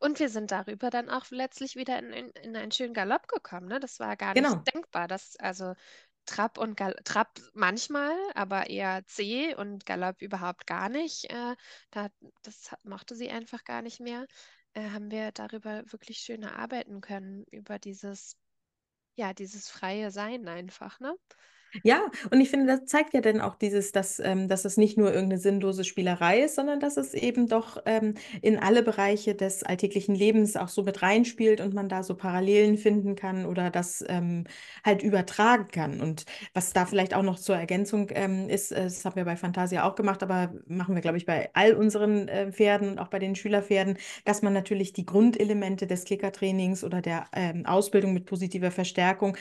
[0.00, 3.68] Und wir sind darüber dann auch letztlich wieder in, in, in einen schönen Galopp gekommen.
[3.68, 3.80] Ne?
[3.80, 4.64] Das war gar nicht Genau.
[4.74, 5.08] denkbar.
[5.08, 5.74] Dass, also
[6.26, 11.30] Trab und Gal Trab manchmal, aber eher C und Galopp überhaupt gar nicht.
[11.30, 11.54] Äh,
[11.90, 12.08] da,
[12.42, 14.26] das mochte sie einfach gar nicht mehr.
[14.74, 18.36] Äh, haben wir darüber wirklich schön erarbeiten können, über dieses,
[19.16, 21.14] ja, dieses freie Sein einfach, ne?
[21.82, 24.96] Ja, und ich finde, das zeigt ja dann auch dieses, dass, ähm, dass es nicht
[24.96, 29.62] nur irgendeine sinnlose Spielerei ist, sondern dass es eben doch ähm, in alle Bereiche des
[29.64, 34.04] alltäglichen Lebens auch so mit reinspielt und man da so Parallelen finden kann oder das
[34.08, 34.44] ähm,
[34.84, 36.00] halt übertragen kann.
[36.00, 39.36] Und was da vielleicht auch noch zur Ergänzung ähm, ist, äh, das haben wir bei
[39.36, 43.08] Fantasia auch gemacht, aber machen wir, glaube ich, bei all unseren äh, Pferden und auch
[43.08, 48.26] bei den Schülerpferden, dass man natürlich die Grundelemente des Klickertrainings oder der ähm, Ausbildung mit
[48.26, 49.36] positiver Verstärkung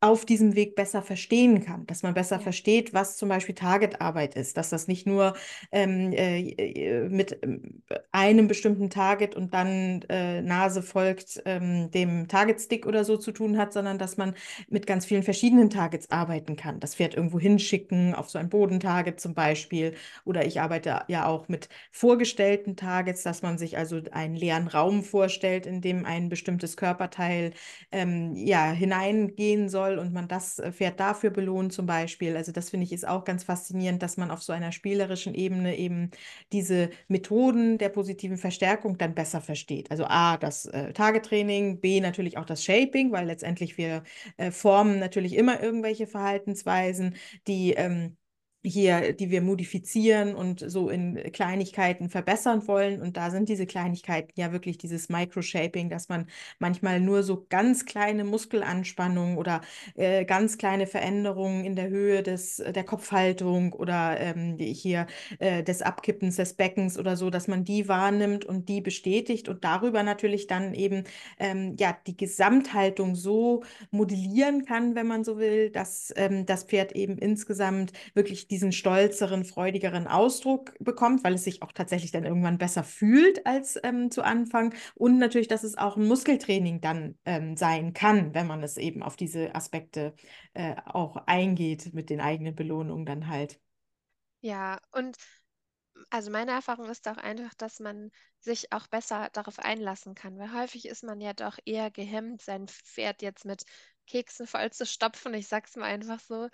[0.00, 2.40] auf diesem Weg besser verstehen kann, dass man besser Ja.
[2.40, 5.34] versteht, was zum Beispiel Targetarbeit ist, dass das nicht nur
[5.72, 7.82] ähm, äh, äh, mit ähm,
[8.12, 13.56] einem bestimmten Target und dann äh, Nase folgt ähm, dem Target-Stick oder so zu tun
[13.58, 14.34] hat, sondern dass man
[14.68, 16.80] mit ganz vielen verschiedenen Targets arbeiten kann.
[16.80, 19.94] Das Pferd irgendwo hinschicken, auf so ein Bodentarget zum Beispiel.
[20.24, 25.02] Oder ich arbeite ja auch mit vorgestellten Targets, dass man sich also einen leeren Raum
[25.02, 27.52] vorstellt, in dem ein bestimmtes Körperteil
[27.92, 32.36] ähm, ja, hineingehen soll und man das äh, Pferd dafür belohnt zum Beispiel.
[32.36, 35.76] Also das finde ich ist auch ganz faszinierend, dass man auf so einer spielerischen Ebene
[35.78, 36.10] eben
[36.52, 39.90] diese Methoden der positiven Verstärkung dann besser versteht.
[39.92, 44.02] Also A, das äh, Targetraining, B, natürlich auch das Shaping, weil letztendlich wir
[44.36, 47.14] äh, formen natürlich immer irgendwelche Verhaltensweisen,
[47.46, 48.16] die ähm,
[48.64, 53.00] hier, die wir modifizieren und so in Kleinigkeiten verbessern wollen.
[53.00, 56.26] Und da sind diese Kleinigkeiten ja wirklich dieses Microshaping, dass man
[56.58, 59.60] manchmal nur so ganz kleine Muskelanspannungen oder
[59.94, 65.06] äh, ganz kleine Veränderungen in der Höhe des, der Kopfhaltung oder ähm, hier
[65.38, 69.64] äh, des Abkippens des Beckens oder so, dass man die wahrnimmt und die bestätigt und
[69.64, 71.04] darüber natürlich dann eben
[71.38, 76.92] ähm, ja, die Gesamthaltung so modellieren kann, wenn man so will, dass ähm, das Pferd
[76.92, 82.58] eben insgesamt wirklich diesen stolzeren, freudigeren Ausdruck bekommt, weil es sich auch tatsächlich dann irgendwann
[82.58, 84.74] besser fühlt als ähm, zu Anfang.
[84.94, 89.02] Und natürlich, dass es auch ein Muskeltraining dann ähm, sein kann, wenn man es eben
[89.02, 90.14] auf diese Aspekte
[90.54, 93.60] äh, auch eingeht mit den eigenen Belohnungen dann halt.
[94.40, 95.16] Ja, und
[96.10, 100.52] also meine Erfahrung ist auch einfach, dass man sich auch besser darauf einlassen kann, weil
[100.52, 103.64] häufig ist man ja doch eher gehemmt, sein Pferd jetzt mit
[104.06, 106.48] Keksen voll zu stopfen, ich sag's mal einfach so.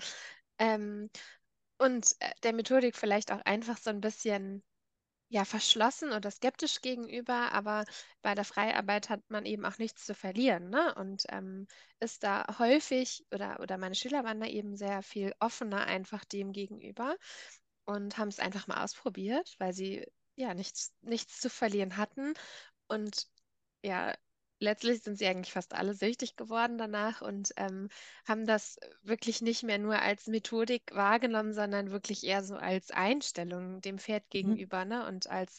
[0.59, 1.11] Ähm,
[1.79, 4.63] und äh, der Methodik vielleicht auch einfach so ein bisschen
[5.29, 7.85] ja verschlossen oder skeptisch gegenüber, aber
[8.23, 10.95] bei der Freiarbeit hat man eben auch nichts zu verlieren, ne?
[10.95, 11.67] Und ähm,
[12.01, 16.53] ist da häufig oder, oder meine Schüler waren da eben sehr viel offener einfach dem
[16.53, 17.17] gegenüber
[17.85, 20.07] und haben es einfach mal ausprobiert, weil sie
[20.37, 22.35] ja nichts, nichts zu verlieren hatten.
[22.89, 23.29] Und
[23.85, 24.15] ja,
[24.65, 27.89] letztlich sind sie eigentlich fast alle süchtig geworden danach und ähm,
[28.27, 33.81] haben das wirklich nicht mehr nur als Methodik wahrgenommen, sondern wirklich eher so als Einstellung
[33.81, 34.57] dem Pferd Mhm.
[34.57, 35.07] gegenüber, ne?
[35.07, 35.59] Und als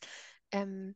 [0.52, 0.96] ähm,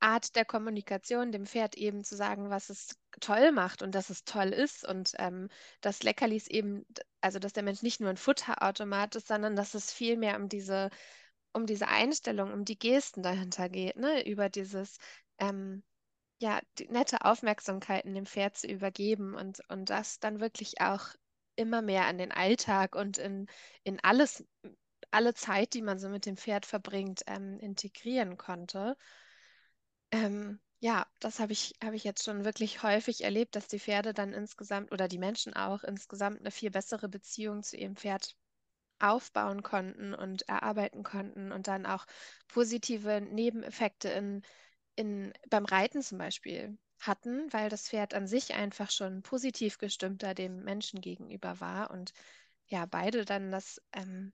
[0.00, 4.24] Art der Kommunikation, dem Pferd eben zu sagen, was es toll macht und dass es
[4.24, 5.48] toll ist und ähm,
[5.80, 6.86] dass Leckerlis eben,
[7.20, 10.48] also dass der Mensch nicht nur ein Futterautomat ist, sondern dass es viel mehr um
[10.48, 10.90] diese,
[11.52, 14.26] um diese Einstellung, um die Gesten dahinter geht, ne?
[14.28, 14.98] Über dieses
[15.38, 15.82] ähm,
[16.38, 21.08] ja, nette Aufmerksamkeiten dem Pferd zu übergeben und, und das dann wirklich auch
[21.56, 23.46] immer mehr an den Alltag und in,
[23.82, 24.44] in alles,
[25.10, 28.96] alle Zeit, die man so mit dem Pferd verbringt, ähm, integrieren konnte.
[30.12, 34.12] Ähm, ja, das habe ich, habe ich jetzt schon wirklich häufig erlebt, dass die Pferde
[34.12, 38.36] dann insgesamt oder die Menschen auch insgesamt eine viel bessere Beziehung zu ihrem Pferd
[38.98, 42.06] aufbauen konnten und erarbeiten konnten und dann auch
[42.48, 44.42] positive Nebeneffekte in,
[44.96, 50.34] in, beim Reiten zum Beispiel hatten, weil das Pferd an sich einfach schon positiv gestimmter
[50.34, 52.12] dem Menschen gegenüber war und
[52.68, 54.32] ja, beide dann das ähm,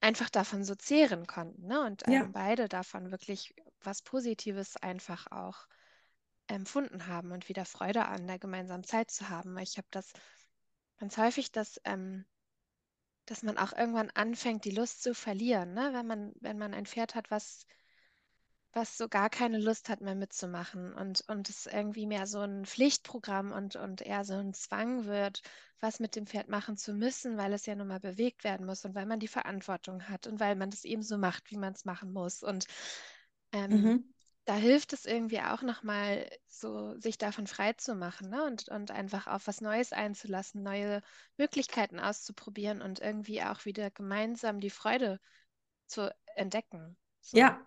[0.00, 1.84] einfach davon so zehren konnten, ne?
[1.84, 5.66] Und Ja, ähm, beide davon wirklich was Positives einfach auch
[6.48, 9.54] empfunden haben und wieder Freude an der gemeinsamen Zeit zu haben.
[9.54, 10.12] Weil ich habe das
[10.98, 12.26] ganz häufig, dass ähm,
[13.26, 15.90] dass man auch irgendwann anfängt, die Lust zu verlieren, ne?
[15.92, 17.64] Wenn man, wenn man ein Pferd hat, was,
[18.78, 22.64] was so gar keine Lust hat mehr mitzumachen und, und es irgendwie mehr so ein
[22.64, 25.42] Pflichtprogramm und, und eher so ein Zwang wird,
[25.80, 28.84] was mit dem Pferd machen zu müssen, weil es ja nun mal bewegt werden muss
[28.84, 31.72] und weil man die Verantwortung hat und weil man das eben so macht, wie man
[31.72, 32.44] es machen muss.
[32.44, 32.66] Und
[33.50, 34.14] ähm, mhm.
[34.44, 38.44] da hilft es irgendwie auch nochmal so, sich davon frei zu machen, ne?
[38.44, 41.02] Und, und einfach auf was Neues einzulassen, neue
[41.36, 45.18] Möglichkeiten auszuprobieren und irgendwie auch wieder gemeinsam die Freude
[45.88, 46.96] zu entdecken.
[47.20, 47.36] So.
[47.36, 47.60] Ja,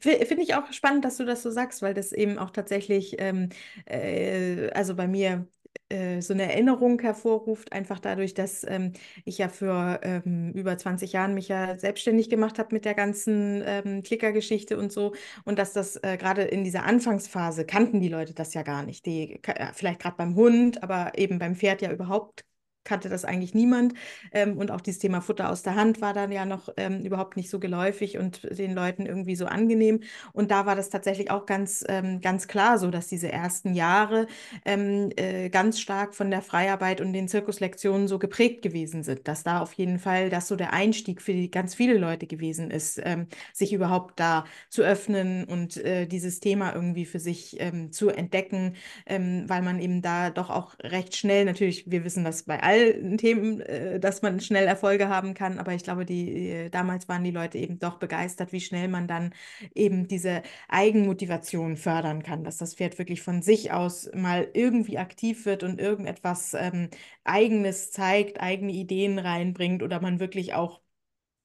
[0.00, 3.50] Finde ich auch spannend, dass du das so sagst, weil das eben auch tatsächlich, ähm,
[3.86, 5.46] äh, also bei mir
[5.88, 8.92] äh, so eine Erinnerung hervorruft, einfach dadurch, dass ähm,
[9.24, 13.62] ich ja für ähm, über 20 Jahren mich ja selbstständig gemacht habe mit der ganzen
[13.64, 18.34] ähm, Klickergeschichte und so und dass das äh, gerade in dieser Anfangsphase kannten die Leute
[18.34, 19.06] das ja gar nicht.
[19.06, 19.40] Die,
[19.74, 22.44] vielleicht gerade beim Hund, aber eben beim Pferd ja überhaupt
[22.84, 23.94] kannte das eigentlich niemand.
[24.32, 27.36] Ähm, und auch dieses Thema Futter aus der Hand war dann ja noch ähm, überhaupt
[27.36, 30.00] nicht so geläufig und den Leuten irgendwie so angenehm.
[30.32, 34.26] Und da war das tatsächlich auch ganz, ähm, ganz klar so, dass diese ersten Jahre
[34.64, 39.28] ähm, äh, ganz stark von der Freiarbeit und den Zirkuslektionen so geprägt gewesen sind.
[39.28, 42.70] Dass da auf jeden Fall das so der Einstieg für die, ganz viele Leute gewesen
[42.70, 47.92] ist, ähm, sich überhaupt da zu öffnen und äh, dieses Thema irgendwie für sich ähm,
[47.92, 48.74] zu entdecken
[49.06, 52.69] weil man eben da doch auch recht schnell, natürlich, wir wissen das bei allen
[53.18, 57.24] Themen, äh, dass man schnell Erfolge haben kann, aber ich glaube, die, äh, damals waren
[57.24, 59.32] die Leute eben doch begeistert, wie schnell man dann
[59.74, 65.46] eben diese Eigenmotivation fördern kann, dass das Pferd wirklich von sich aus mal irgendwie aktiv
[65.46, 66.88] wird und irgendetwas ähm,
[67.24, 70.80] Eigenes zeigt, eigene Ideen reinbringt oder man wirklich auch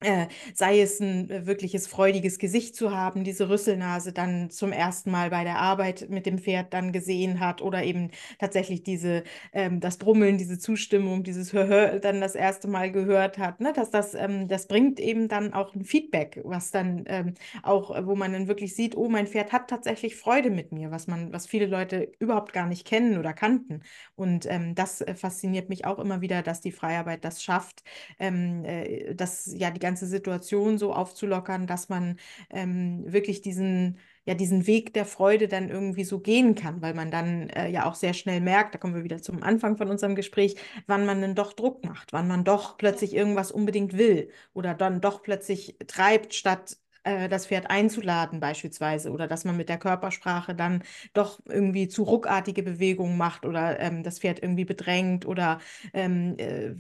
[0.01, 5.10] äh, sei es ein äh, wirkliches freudiges Gesicht zu haben, diese Rüsselnase dann zum ersten
[5.10, 9.79] Mal bei der Arbeit mit dem Pferd dann gesehen hat oder eben tatsächlich diese, ähm,
[9.79, 13.71] das Brummeln, diese Zustimmung, dieses Hör dann das erste Mal gehört hat, ne?
[13.73, 18.05] Dass das, ähm, das bringt eben dann auch ein Feedback, was dann ähm, auch, äh,
[18.05, 21.31] wo man dann wirklich sieht, oh, mein Pferd hat tatsächlich Freude mit mir, was man,
[21.34, 23.81] was viele Leute überhaupt gar nicht kennen oder kannten.
[24.15, 27.84] Und ähm, das fasziniert mich auch immer wieder, dass die Freiarbeit das schafft
[28.19, 32.17] ähm, äh, das ja die ganze Situation so aufzulockern, dass man
[32.50, 37.12] ähm, wirklich diesen ja diesen Weg der Freude dann irgendwie so gehen kann, weil man
[37.12, 40.15] dann äh, ja auch sehr schnell merkt, da kommen wir wieder zum Anfang von unserem
[40.15, 40.56] Gespräch,
[40.88, 45.02] wann man dann doch Druck macht, wann man doch plötzlich irgendwas unbedingt will oder dann
[45.02, 50.56] doch plötzlich treibt, statt äh, das Pferd einzuladen beispielsweise oder dass man mit der Körpersprache
[50.56, 55.60] dann doch irgendwie zu ruckartige Bewegungen macht oder ähm, das Pferd irgendwie bedrängt oder
[55.93, 56.74] ähm, äh,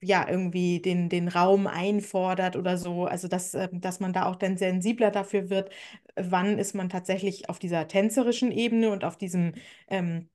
[0.00, 3.06] ja, irgendwie den, den Raum einfordert oder so.
[3.06, 5.70] Also, dass, ähm, dass man da auch dann sensibler dafür wird,
[6.16, 9.54] wann ist man tatsächlich auf dieser tänzerischen Ebene und auf diesem
[9.88, 10.28] ähm,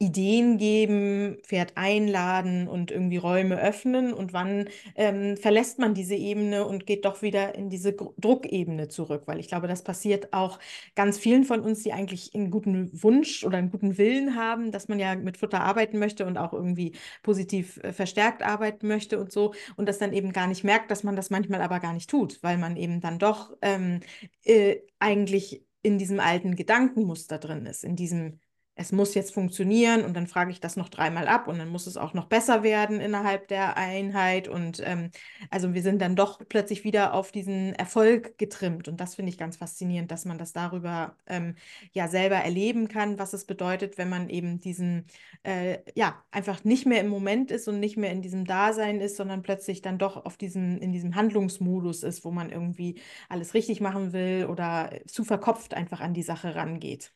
[0.00, 4.12] Ideen geben, Pferd einladen und irgendwie Räume öffnen?
[4.12, 8.88] Und wann ähm, verlässt man diese Ebene und geht doch wieder in diese Gr- Druckebene
[8.88, 10.58] zurück, weil ich glaube, das passiert auch
[10.94, 14.88] ganz vielen von uns, die eigentlich einen guten Wunsch oder einen guten Willen haben, dass
[14.88, 19.32] man ja mit Futter arbeiten möchte und auch irgendwie positiv äh, verstärkt arbeiten möchte und
[19.32, 22.10] so und das dann eben gar nicht merkt, dass man das manchmal aber gar nicht
[22.10, 24.00] tut, weil man eben dann doch ähm,
[24.44, 28.40] äh, eigentlich in diesem alten Gedankenmuster drin ist, in diesem
[28.78, 31.88] es muss jetzt funktionieren und dann frage ich das noch dreimal ab und dann muss
[31.88, 34.46] es auch noch besser werden innerhalb der Einheit.
[34.46, 35.10] Und ähm,
[35.50, 38.86] also wir sind dann doch plötzlich wieder auf diesen Erfolg getrimmt.
[38.86, 41.56] Und das finde ich ganz faszinierend, dass man das darüber ähm,
[41.92, 45.06] ja selber erleben kann, was es bedeutet, wenn man eben diesen,
[45.42, 49.16] äh, ja, einfach nicht mehr im Moment ist und nicht mehr in diesem Dasein ist,
[49.16, 53.80] sondern plötzlich dann doch auf diesem, in diesem Handlungsmodus ist, wo man irgendwie alles richtig
[53.80, 57.12] machen will oder zu verkopft einfach an die Sache rangeht.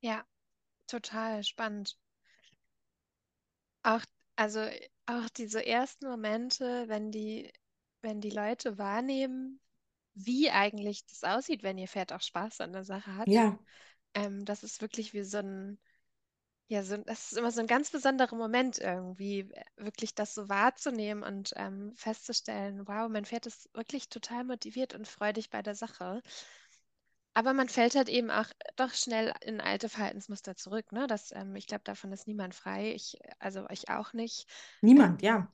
[0.00, 0.24] Ja,
[0.86, 1.96] total spannend.
[3.82, 4.02] Auch,
[4.36, 4.60] also
[5.06, 7.52] auch diese ersten Momente, wenn die,
[8.02, 9.60] wenn die Leute wahrnehmen,
[10.14, 13.30] wie eigentlich das aussieht, wenn ihr Pferd auch Spaß an der Sache hat.
[13.32, 13.58] Ja,
[14.14, 15.78] Ähm, das ist wirklich wie so ein,
[16.68, 21.22] ja, so, das ist immer so ein ganz besonderer Moment irgendwie, wirklich das so wahrzunehmen
[21.24, 26.22] und ähm, festzustellen, wow, mein Pferd ist wirklich total motiviert und freudig bei der Sache.
[27.34, 31.06] Aber man fällt halt eben auch doch schnell in alte Verhaltensmuster zurück, ne?
[31.06, 32.92] Das, ähm, ich glaube, davon ist niemand frei.
[32.94, 34.46] Ich, also ich auch nicht.
[34.82, 35.52] niemand, Ähm, ja.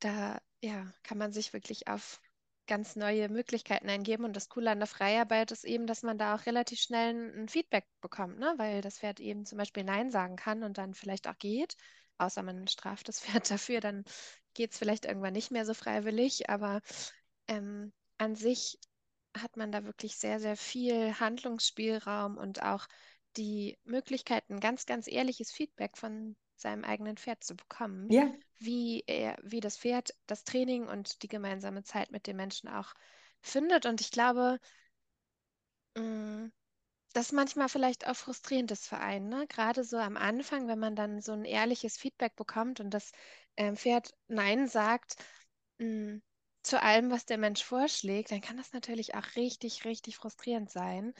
[0.00, 2.20] da, ja, kann man sich wirklich auf
[2.66, 4.24] ganz neue Möglichkeiten eingeben.
[4.24, 7.48] Und das Coole an der Freiarbeit ist eben, dass man da auch relativ schnell ein,
[7.48, 8.54] Feedback bekommt, ne?
[8.56, 11.76] Weil das Pferd eben zum Beispiel Nein sagen kann und dann vielleicht auch geht.
[12.18, 14.04] Außer man straft das Pferd dafür, dann
[14.54, 16.48] geht es vielleicht irgendwann nicht mehr so freiwillig.
[16.50, 16.80] Aber
[17.48, 18.78] ähm, an sich
[19.36, 22.86] hat man da wirklich sehr, sehr viel Handlungsspielraum und auch
[23.36, 29.02] die Möglichkeit, ein ganz, ganz ehrliches Feedback von seinem eigenen Pferd zu bekommen, Ja, wie
[29.06, 32.92] er, wie das Pferd das Training und die gemeinsame Zeit mit dem Menschen auch
[33.40, 33.86] findet.
[33.86, 34.58] Und ich glaube,
[35.96, 36.50] mh,
[37.14, 39.46] das ist manchmal vielleicht auch frustrierend für einen, ne?
[39.48, 43.12] Gerade so am Anfang, wenn man dann so ein ehrliches Feedback bekommt und das
[43.56, 45.16] ähm, Pferd Nein sagt,
[45.78, 46.20] mh,
[46.62, 51.14] zu allem, was der Mensch vorschlägt, dann kann das natürlich auch richtig, richtig frustrierend sein.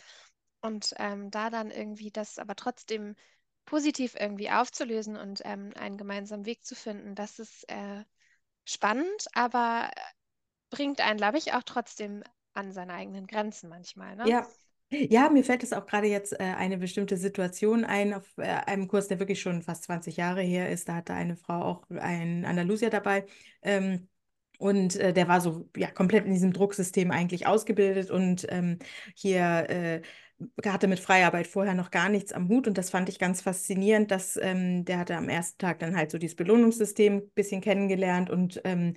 [0.60, 3.16] Und ähm, da dann irgendwie das aber trotzdem
[3.64, 8.04] positiv irgendwie aufzulösen und ähm, einen gemeinsamen Weg zu finden, das ist äh,
[8.64, 9.90] spannend, aber
[10.70, 12.24] bringt einen, glaube ich, auch trotzdem
[12.54, 14.30] an seine eigenen Grenzen manchmal, ne?
[14.30, 14.46] ja.
[14.94, 18.88] Ja, mir fällt es auch gerade jetzt äh, eine bestimmte Situation ein auf äh, einem
[18.88, 20.86] Kurs, der wirklich schon fast 20 Jahre her ist.
[20.86, 23.24] Da hatte eine Frau auch einen Andalusier dabei.
[23.62, 24.08] Ähm,
[24.58, 28.78] und äh, der war so ja komplett in diesem Drucksystem eigentlich ausgebildet und ähm,
[29.14, 30.02] hier äh,
[30.66, 32.66] hatte mit Freiarbeit vorher noch gar nichts am Hut.
[32.66, 36.10] Und das fand ich ganz faszinierend, dass ähm, der hatte am ersten Tag dann halt
[36.10, 38.94] so dieses Belohnungssystem ein bisschen kennengelernt und ähm,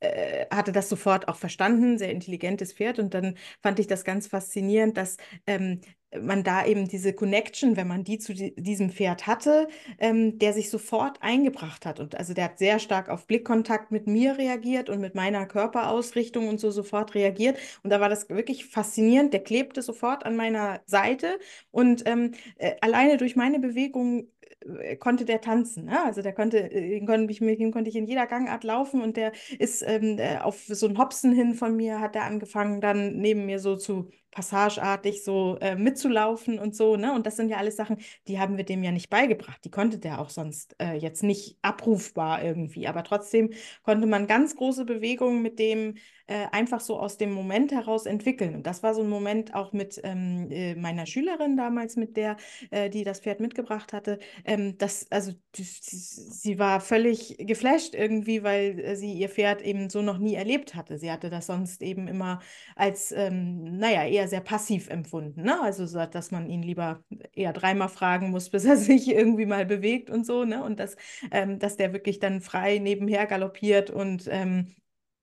[0.00, 2.98] äh, hatte das sofort auch verstanden, sehr intelligentes Pferd.
[2.98, 5.80] Und dann fand ich das ganz faszinierend, dass ähm,
[6.20, 10.52] man da eben diese Connection, wenn man die zu di diesem Pferd hatte, ähm, der
[10.52, 12.00] sich sofort eingebracht hat.
[12.00, 16.48] Und also der hat sehr stark auf Blickkontakt mit mir reagiert und mit meiner Körperausrichtung
[16.48, 17.58] und so sofort reagiert.
[17.82, 19.32] Und da war das wirklich faszinierend.
[19.32, 21.38] Der klebte sofort an meiner Seite
[21.70, 24.28] und ähm, äh, alleine durch meine Bewegung
[24.64, 25.86] äh, konnte der tanzen.
[25.86, 26.02] Ne?
[26.04, 29.16] Also der konnte, äh, konnte ich, mit ihm konnte ich in jeder Gangart laufen und
[29.16, 33.16] der ist ähm, äh, auf so ein Hopsen hin von mir, hat er angefangen, dann
[33.18, 36.96] neben mir so zu passageartig so äh, mitzulaufen und so.
[36.96, 37.14] Ne?
[37.14, 39.64] Und das sind ja alles Sachen, die haben wir dem ja nicht beigebracht.
[39.64, 42.88] Die konnte der auch sonst äh, jetzt nicht abrufbar irgendwie.
[42.88, 43.50] Aber trotzdem
[43.84, 45.94] konnte man ganz große Bewegungen mit dem
[46.26, 48.54] äh, einfach so aus dem Moment heraus entwickeln.
[48.54, 52.36] Und das war so ein Moment auch mit ähm, äh, meiner Schülerin damals, mit der,
[52.70, 54.18] äh, die das Pferd mitgebracht hatte.
[54.44, 59.90] Ähm, das, also die, sie, war völlig geflasht irgendwie, weil äh, sie ihr Pferd eben
[59.90, 60.98] so noch nie erlebt hatte.
[60.98, 62.40] Sie hatte das sonst eben immer
[62.74, 65.42] als, ähm, naja, eher sehr passiv empfunden.
[65.42, 65.60] Ne?
[65.62, 69.66] Also, so, dass man ihn lieber eher dreimal fragen muss, bis er sich irgendwie mal
[69.66, 70.44] bewegt und so.
[70.44, 70.62] Ne?
[70.64, 70.96] Und dass,
[71.30, 74.74] ähm, dass der wirklich dann frei nebenher galoppiert und ähm,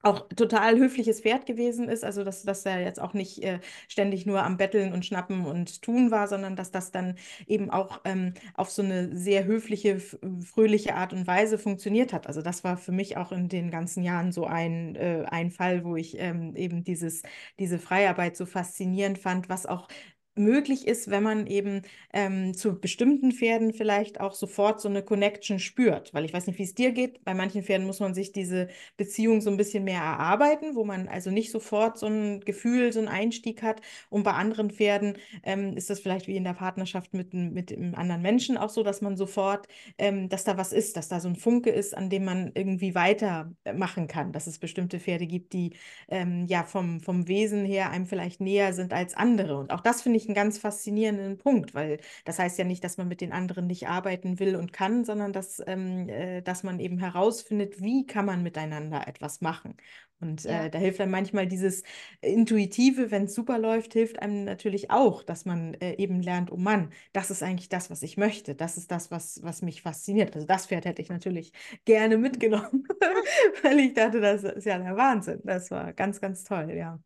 [0.04, 4.26] auch total höfliches Pferd gewesen ist, also dass, dass er jetzt auch nicht äh, ständig
[4.26, 7.16] nur am Betteln und Schnappen und Tun war, sondern dass das dann
[7.48, 12.28] eben auch ähm, auf so eine sehr höfliche, fröhliche Art und Weise funktioniert hat.
[12.28, 15.84] Also das war für mich auch in den ganzen Jahren so ein, äh, ein Fall,
[15.84, 17.24] wo ich ähm, eben dieses,
[17.60, 19.88] diese Freiarbeit so faszinierend fand, was auch
[20.36, 21.82] möglich ist, wenn man eben
[22.14, 26.14] ähm, zu bestimmten Pferden vielleicht auch sofort so eine Connection spürt.
[26.14, 27.24] Weil ich weiß nicht, wie es dir geht.
[27.24, 31.08] Bei manchen Pferden muss man sich diese Beziehung so ein bisschen mehr erarbeiten, wo man
[31.08, 33.82] also nicht sofort so ein Gefühl, so einen Einstieg hat.
[34.10, 37.96] Und bei anderen Pferden ähm, ist das vielleicht wie in der Partnerschaft mit, mit einem
[37.96, 39.68] anderen Menschen auch so, dass man sofort,
[39.98, 42.96] ähm, dass da was ist, dass da so ein Funke ist, an dem man irgendwie
[42.96, 44.32] weitermachen kann.
[44.32, 45.74] Dass es bestimmte Pferde gibt, die
[46.10, 49.58] ähm, ja vom, vom Wesen her einem vielleicht näher sind als andere.
[49.58, 52.84] Und auch das finde ich ich einen ganz faszinierenden Punkt, weil das heißt ja nicht,
[52.84, 56.64] dass man mit den anderen nicht arbeiten will und kann, sondern dass, ähm, äh, dass
[56.64, 59.76] man eben herausfindet, wie kann man miteinander etwas machen.
[60.20, 60.66] Und Ja.
[60.66, 61.84] äh, da hilft einem manchmal dieses
[62.22, 66.58] Intuitive, wenn es super läuft, hilft einem natürlich auch, dass man äh, eben lernt, oh
[66.58, 68.54] Mann, das ist eigentlich das, was ich möchte.
[68.56, 70.36] Das ist das, was, was mich fasziniert.
[70.36, 71.54] Also das Pferd hätte ich natürlich
[71.86, 72.88] gerne mitgenommen,
[73.64, 75.42] weil ich dachte, das ist ja der Wahnsinn.
[75.44, 77.00] Das war ganz, ganz toll, ja.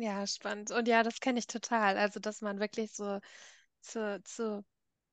[0.00, 0.70] Ja, spannend.
[0.70, 1.98] Und ja, das kenne ich total.
[1.98, 3.20] Also, dass man wirklich so
[3.82, 4.64] zu, zu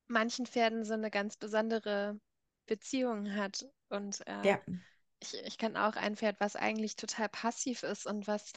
[0.07, 2.19] manchen Pferden so eine ganz besondere
[2.67, 3.65] Beziehung hat.
[3.89, 4.61] Und äh, Ja.
[5.21, 8.53] ich, ich kenne auch ein Pferd, was eigentlich total passiv ist und was,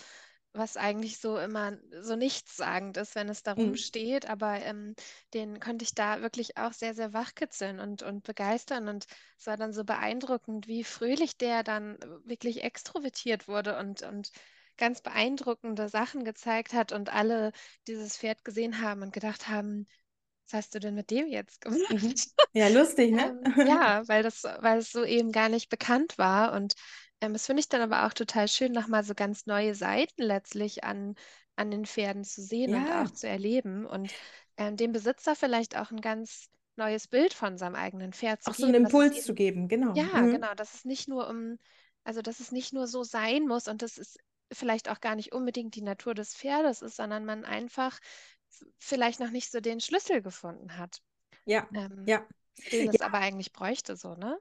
[0.52, 3.76] was eigentlich so immer so nichtssagend ist, wenn es darum Mhm.
[3.76, 4.30] steht.
[4.30, 4.94] Aber ähm,
[5.34, 8.88] den konnte ich da wirklich auch sehr, sehr wachkitzeln und, und begeistern.
[8.88, 9.06] Und
[9.38, 14.30] es war dann so beeindruckend, wie fröhlich der dann wirklich extrovertiert wurde und, und
[14.80, 17.52] ganz beeindruckende Sachen gezeigt hat und alle
[17.88, 19.88] dieses Pferd gesehen haben und gedacht haben,
[20.46, 21.80] was hast du denn mit dem jetzt gemacht?
[21.88, 22.14] Mhm.
[22.52, 23.24] Ja, lustig, ne?
[23.24, 26.52] Ähm, ja, weil das, weil es so eben gar nicht bekannt war.
[26.52, 26.74] Und
[27.20, 30.84] ähm, das finde ich dann aber auch total schön, nochmal so ganz neue Seiten letztlich
[30.84, 31.14] an,
[31.56, 34.14] an den Pferden zu sehen und auch Ja, zu erleben und
[34.56, 38.54] ähm, dem Besitzer vielleicht auch ein ganz neues Bild von seinem eigenen Pferd zu auch
[38.54, 39.94] so einen geben, Impuls zu eben, geben, genau.
[39.94, 40.28] ja, Mhm.
[40.28, 41.58] genau, dass es nicht nur um,
[42.04, 44.18] also dass es nicht nur so sein muss und das ist
[44.53, 47.98] vielleicht auch gar nicht unbedingt die Natur des Pferdes ist, sondern man einfach
[48.78, 51.03] vielleicht noch nicht so den Schlüssel gefunden hat
[51.44, 52.26] Ja, ähm, ja.
[52.72, 54.38] den es Ja, aber eigentlich bräuchte, so, ne?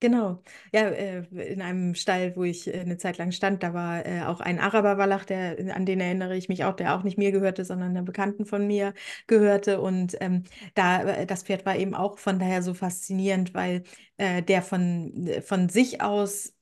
[0.00, 0.42] Genau.
[0.72, 1.18] Ja, äh,
[1.52, 4.58] in einem Stall, wo ich äh, eine Zeit lang stand, da war äh, auch ein
[4.58, 8.02] Araberwallach, der, an den erinnere ich mich auch, der auch nicht mir gehörte, sondern einer
[8.02, 8.94] Bekannten von mir
[9.28, 9.80] gehörte.
[9.80, 10.42] Und ähm,
[10.74, 13.84] da, das Pferd war eben auch von daher so faszinierend, weil
[14.16, 16.52] äh, der von, von sich aus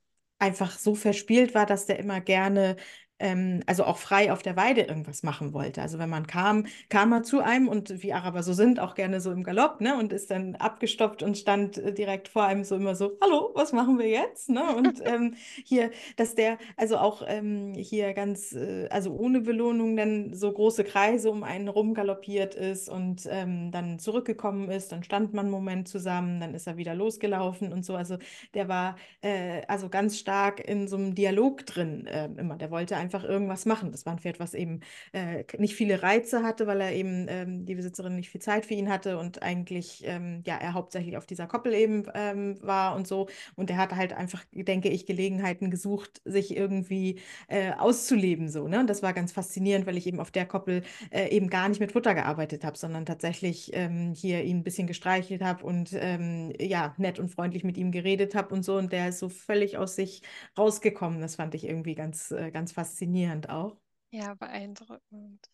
[0.40, 2.76] einfach so verspielt war, dass der immer gerne,
[3.20, 5.82] ähm, also auch frei auf der Weide irgendwas machen wollte.
[5.82, 9.20] Also wenn man kam, kam er zu einem und wie Araber so sind, auch gerne
[9.20, 9.96] so im Galopp, ne?
[9.98, 13.72] Und ist dann abgestoppt und stand äh, direkt vor einem so immer so, hallo, was
[13.72, 14.48] machen wir jetzt?
[14.48, 14.62] Ne?
[14.74, 20.34] Und ähm, hier, dass der, also auch ähm, hier ganz, äh, also ohne Belohnung dann
[20.34, 25.34] so große Kreise um einen rum galoppiert ist und ähm, dann zurückgekommen ist, dann stand
[25.34, 27.94] man einen Moment zusammen, dann ist er wieder losgelaufen und so.
[27.94, 28.16] Also
[28.54, 32.56] der war äh, also ganz stark in so einem Dialog drin äh, immer.
[32.56, 33.92] Der wollte einfach irgendwas machen.
[33.92, 34.80] Das war ein Pferd, was eben
[35.12, 38.74] äh, nicht viele Reize hatte, weil er eben ähm, die Besitzerin nicht viel Zeit für
[38.74, 43.06] ihn hatte und eigentlich ähm, ja er hauptsächlich auf dieser Koppel eben ähm, war und
[43.06, 43.28] so.
[43.56, 48.68] Und er hatte halt einfach, denke ich, Gelegenheiten gesucht, sich irgendwie äh, auszuleben so.
[48.68, 48.80] Ne?
[48.80, 51.80] Und das war ganz faszinierend, weil ich eben auf der Koppel äh, eben gar nicht
[51.80, 56.52] mit Futter gearbeitet habe, sondern tatsächlich ähm, hier ihn ein bisschen gestreichelt habe und ähm,
[56.60, 58.76] ja nett und freundlich mit ihm geredet habe und so.
[58.76, 60.22] Und der ist so völlig aus sich
[60.56, 61.20] rausgekommen.
[61.20, 62.99] Das fand ich irgendwie ganz, äh, ganz faszinierend
[63.50, 63.80] auch.
[64.12, 65.50] Ja, beeindruckend.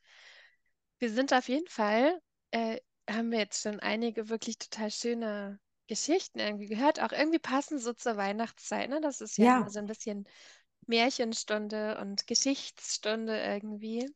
[0.99, 2.21] Wir sind auf jeden Fall,
[2.51, 2.79] äh,
[3.09, 7.93] haben wir jetzt schon einige wirklich total schöne Geschichten irgendwie gehört, auch irgendwie passen so
[7.93, 9.01] zur Weihnachtszeit, ne?
[9.01, 10.27] Das ist ja Ja, so ein bisschen
[10.87, 14.09] Märchenstunde und Geschichtsstunde irgendwie.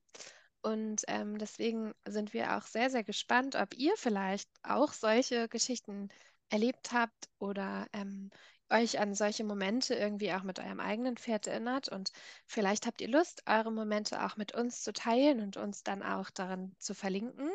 [0.62, 6.09] Und ähm, deswegen sind wir auch sehr, sehr gespannt, ob ihr vielleicht auch solche Geschichten
[6.51, 8.31] erlebt habt oder ähm,
[8.71, 11.89] euch an solche Momente irgendwie auch mit eurem eigenen Pferd erinnert.
[11.89, 12.12] Und
[12.47, 16.31] vielleicht habt ihr Lust, eure Momente auch mit uns zu teilen und uns dann auch
[16.31, 17.51] daran zu verlinken,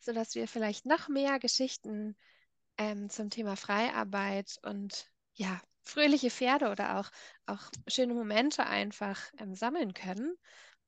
[0.00, 2.16] sodass wir vielleicht noch mehr Geschichten
[2.78, 7.10] ähm, zum Thema Freiarbeit und ja, fröhliche Pferde oder auch,
[7.46, 10.36] auch schöne Momente einfach ähm, sammeln können.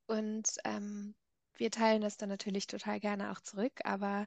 [0.06, 1.14] Und ähm,
[1.56, 3.72] wir teilen das dann natürlich total gerne auch zurück.
[3.84, 4.26] Aber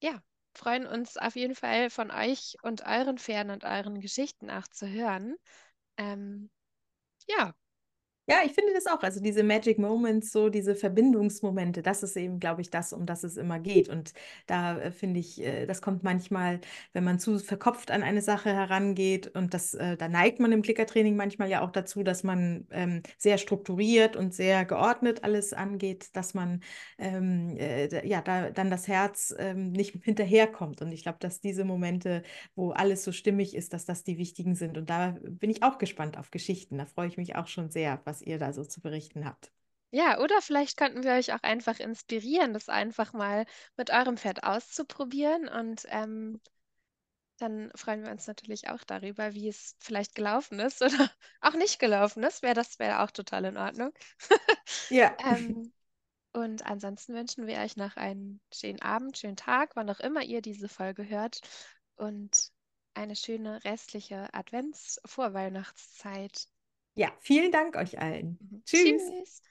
[0.00, 0.22] ja,
[0.54, 4.88] freuen uns auf jeden Fall von euch und euren Pferden und euren Geschichten auch zu
[4.88, 5.36] hören.
[5.98, 6.50] Ähm,
[7.28, 7.54] ja,
[8.30, 9.02] Ja, ich finde das auch.
[9.02, 13.24] Also diese Magic Moments, so diese Verbindungsmomente, das ist eben, glaube ich, das, um das
[13.24, 13.88] es immer geht.
[13.88, 14.12] Und
[14.46, 16.60] da äh, finde ich, äh, das kommt manchmal,
[16.92, 20.62] wenn man zu verkopft an eine Sache herangeht und das, äh, da neigt man im
[20.62, 26.10] Klickertraining manchmal ja auch dazu, dass man ähm, sehr strukturiert und sehr geordnet alles angeht,
[26.14, 26.60] dass man
[26.98, 30.82] ähm, äh, ja da dann das Herz ähm, nicht hinterherkommt.
[30.82, 32.22] Und ich glaube, dass diese Momente,
[32.54, 34.78] wo alles so stimmig ist, dass das die wichtigen sind.
[34.78, 36.78] Und da bin ich auch gespannt auf Geschichten.
[36.78, 39.52] Da freue ich mich auch schon sehr, was ihr da so zu berichten habt.
[39.92, 43.46] ja, oder vielleicht könnten wir euch auch einfach inspirieren, das einfach mal
[43.76, 46.40] mit eurem Pferd auszuprobieren und ähm,
[47.38, 51.10] Dann freuen wir uns natürlich auch darüber, wie es vielleicht gelaufen ist oder
[51.40, 52.42] auch nicht gelaufen ist.
[52.42, 53.92] Wäre das wäre auch total in Ordnung.
[54.88, 55.72] Ja, Ähm,
[56.32, 60.42] und ansonsten wünschen wir euch noch einen schönen Abend, schönen Tag, wann auch immer ihr
[60.42, 61.40] diese Folge hört.
[61.96, 62.50] Und
[62.94, 66.46] eine schöne restliche Advents-Vorweihnachtszeit.
[67.00, 68.38] Ja, vielen Dank euch allen.
[68.40, 68.62] Mhm.
[68.66, 69.02] Tschüss.
[69.02, 69.42] Tschüss.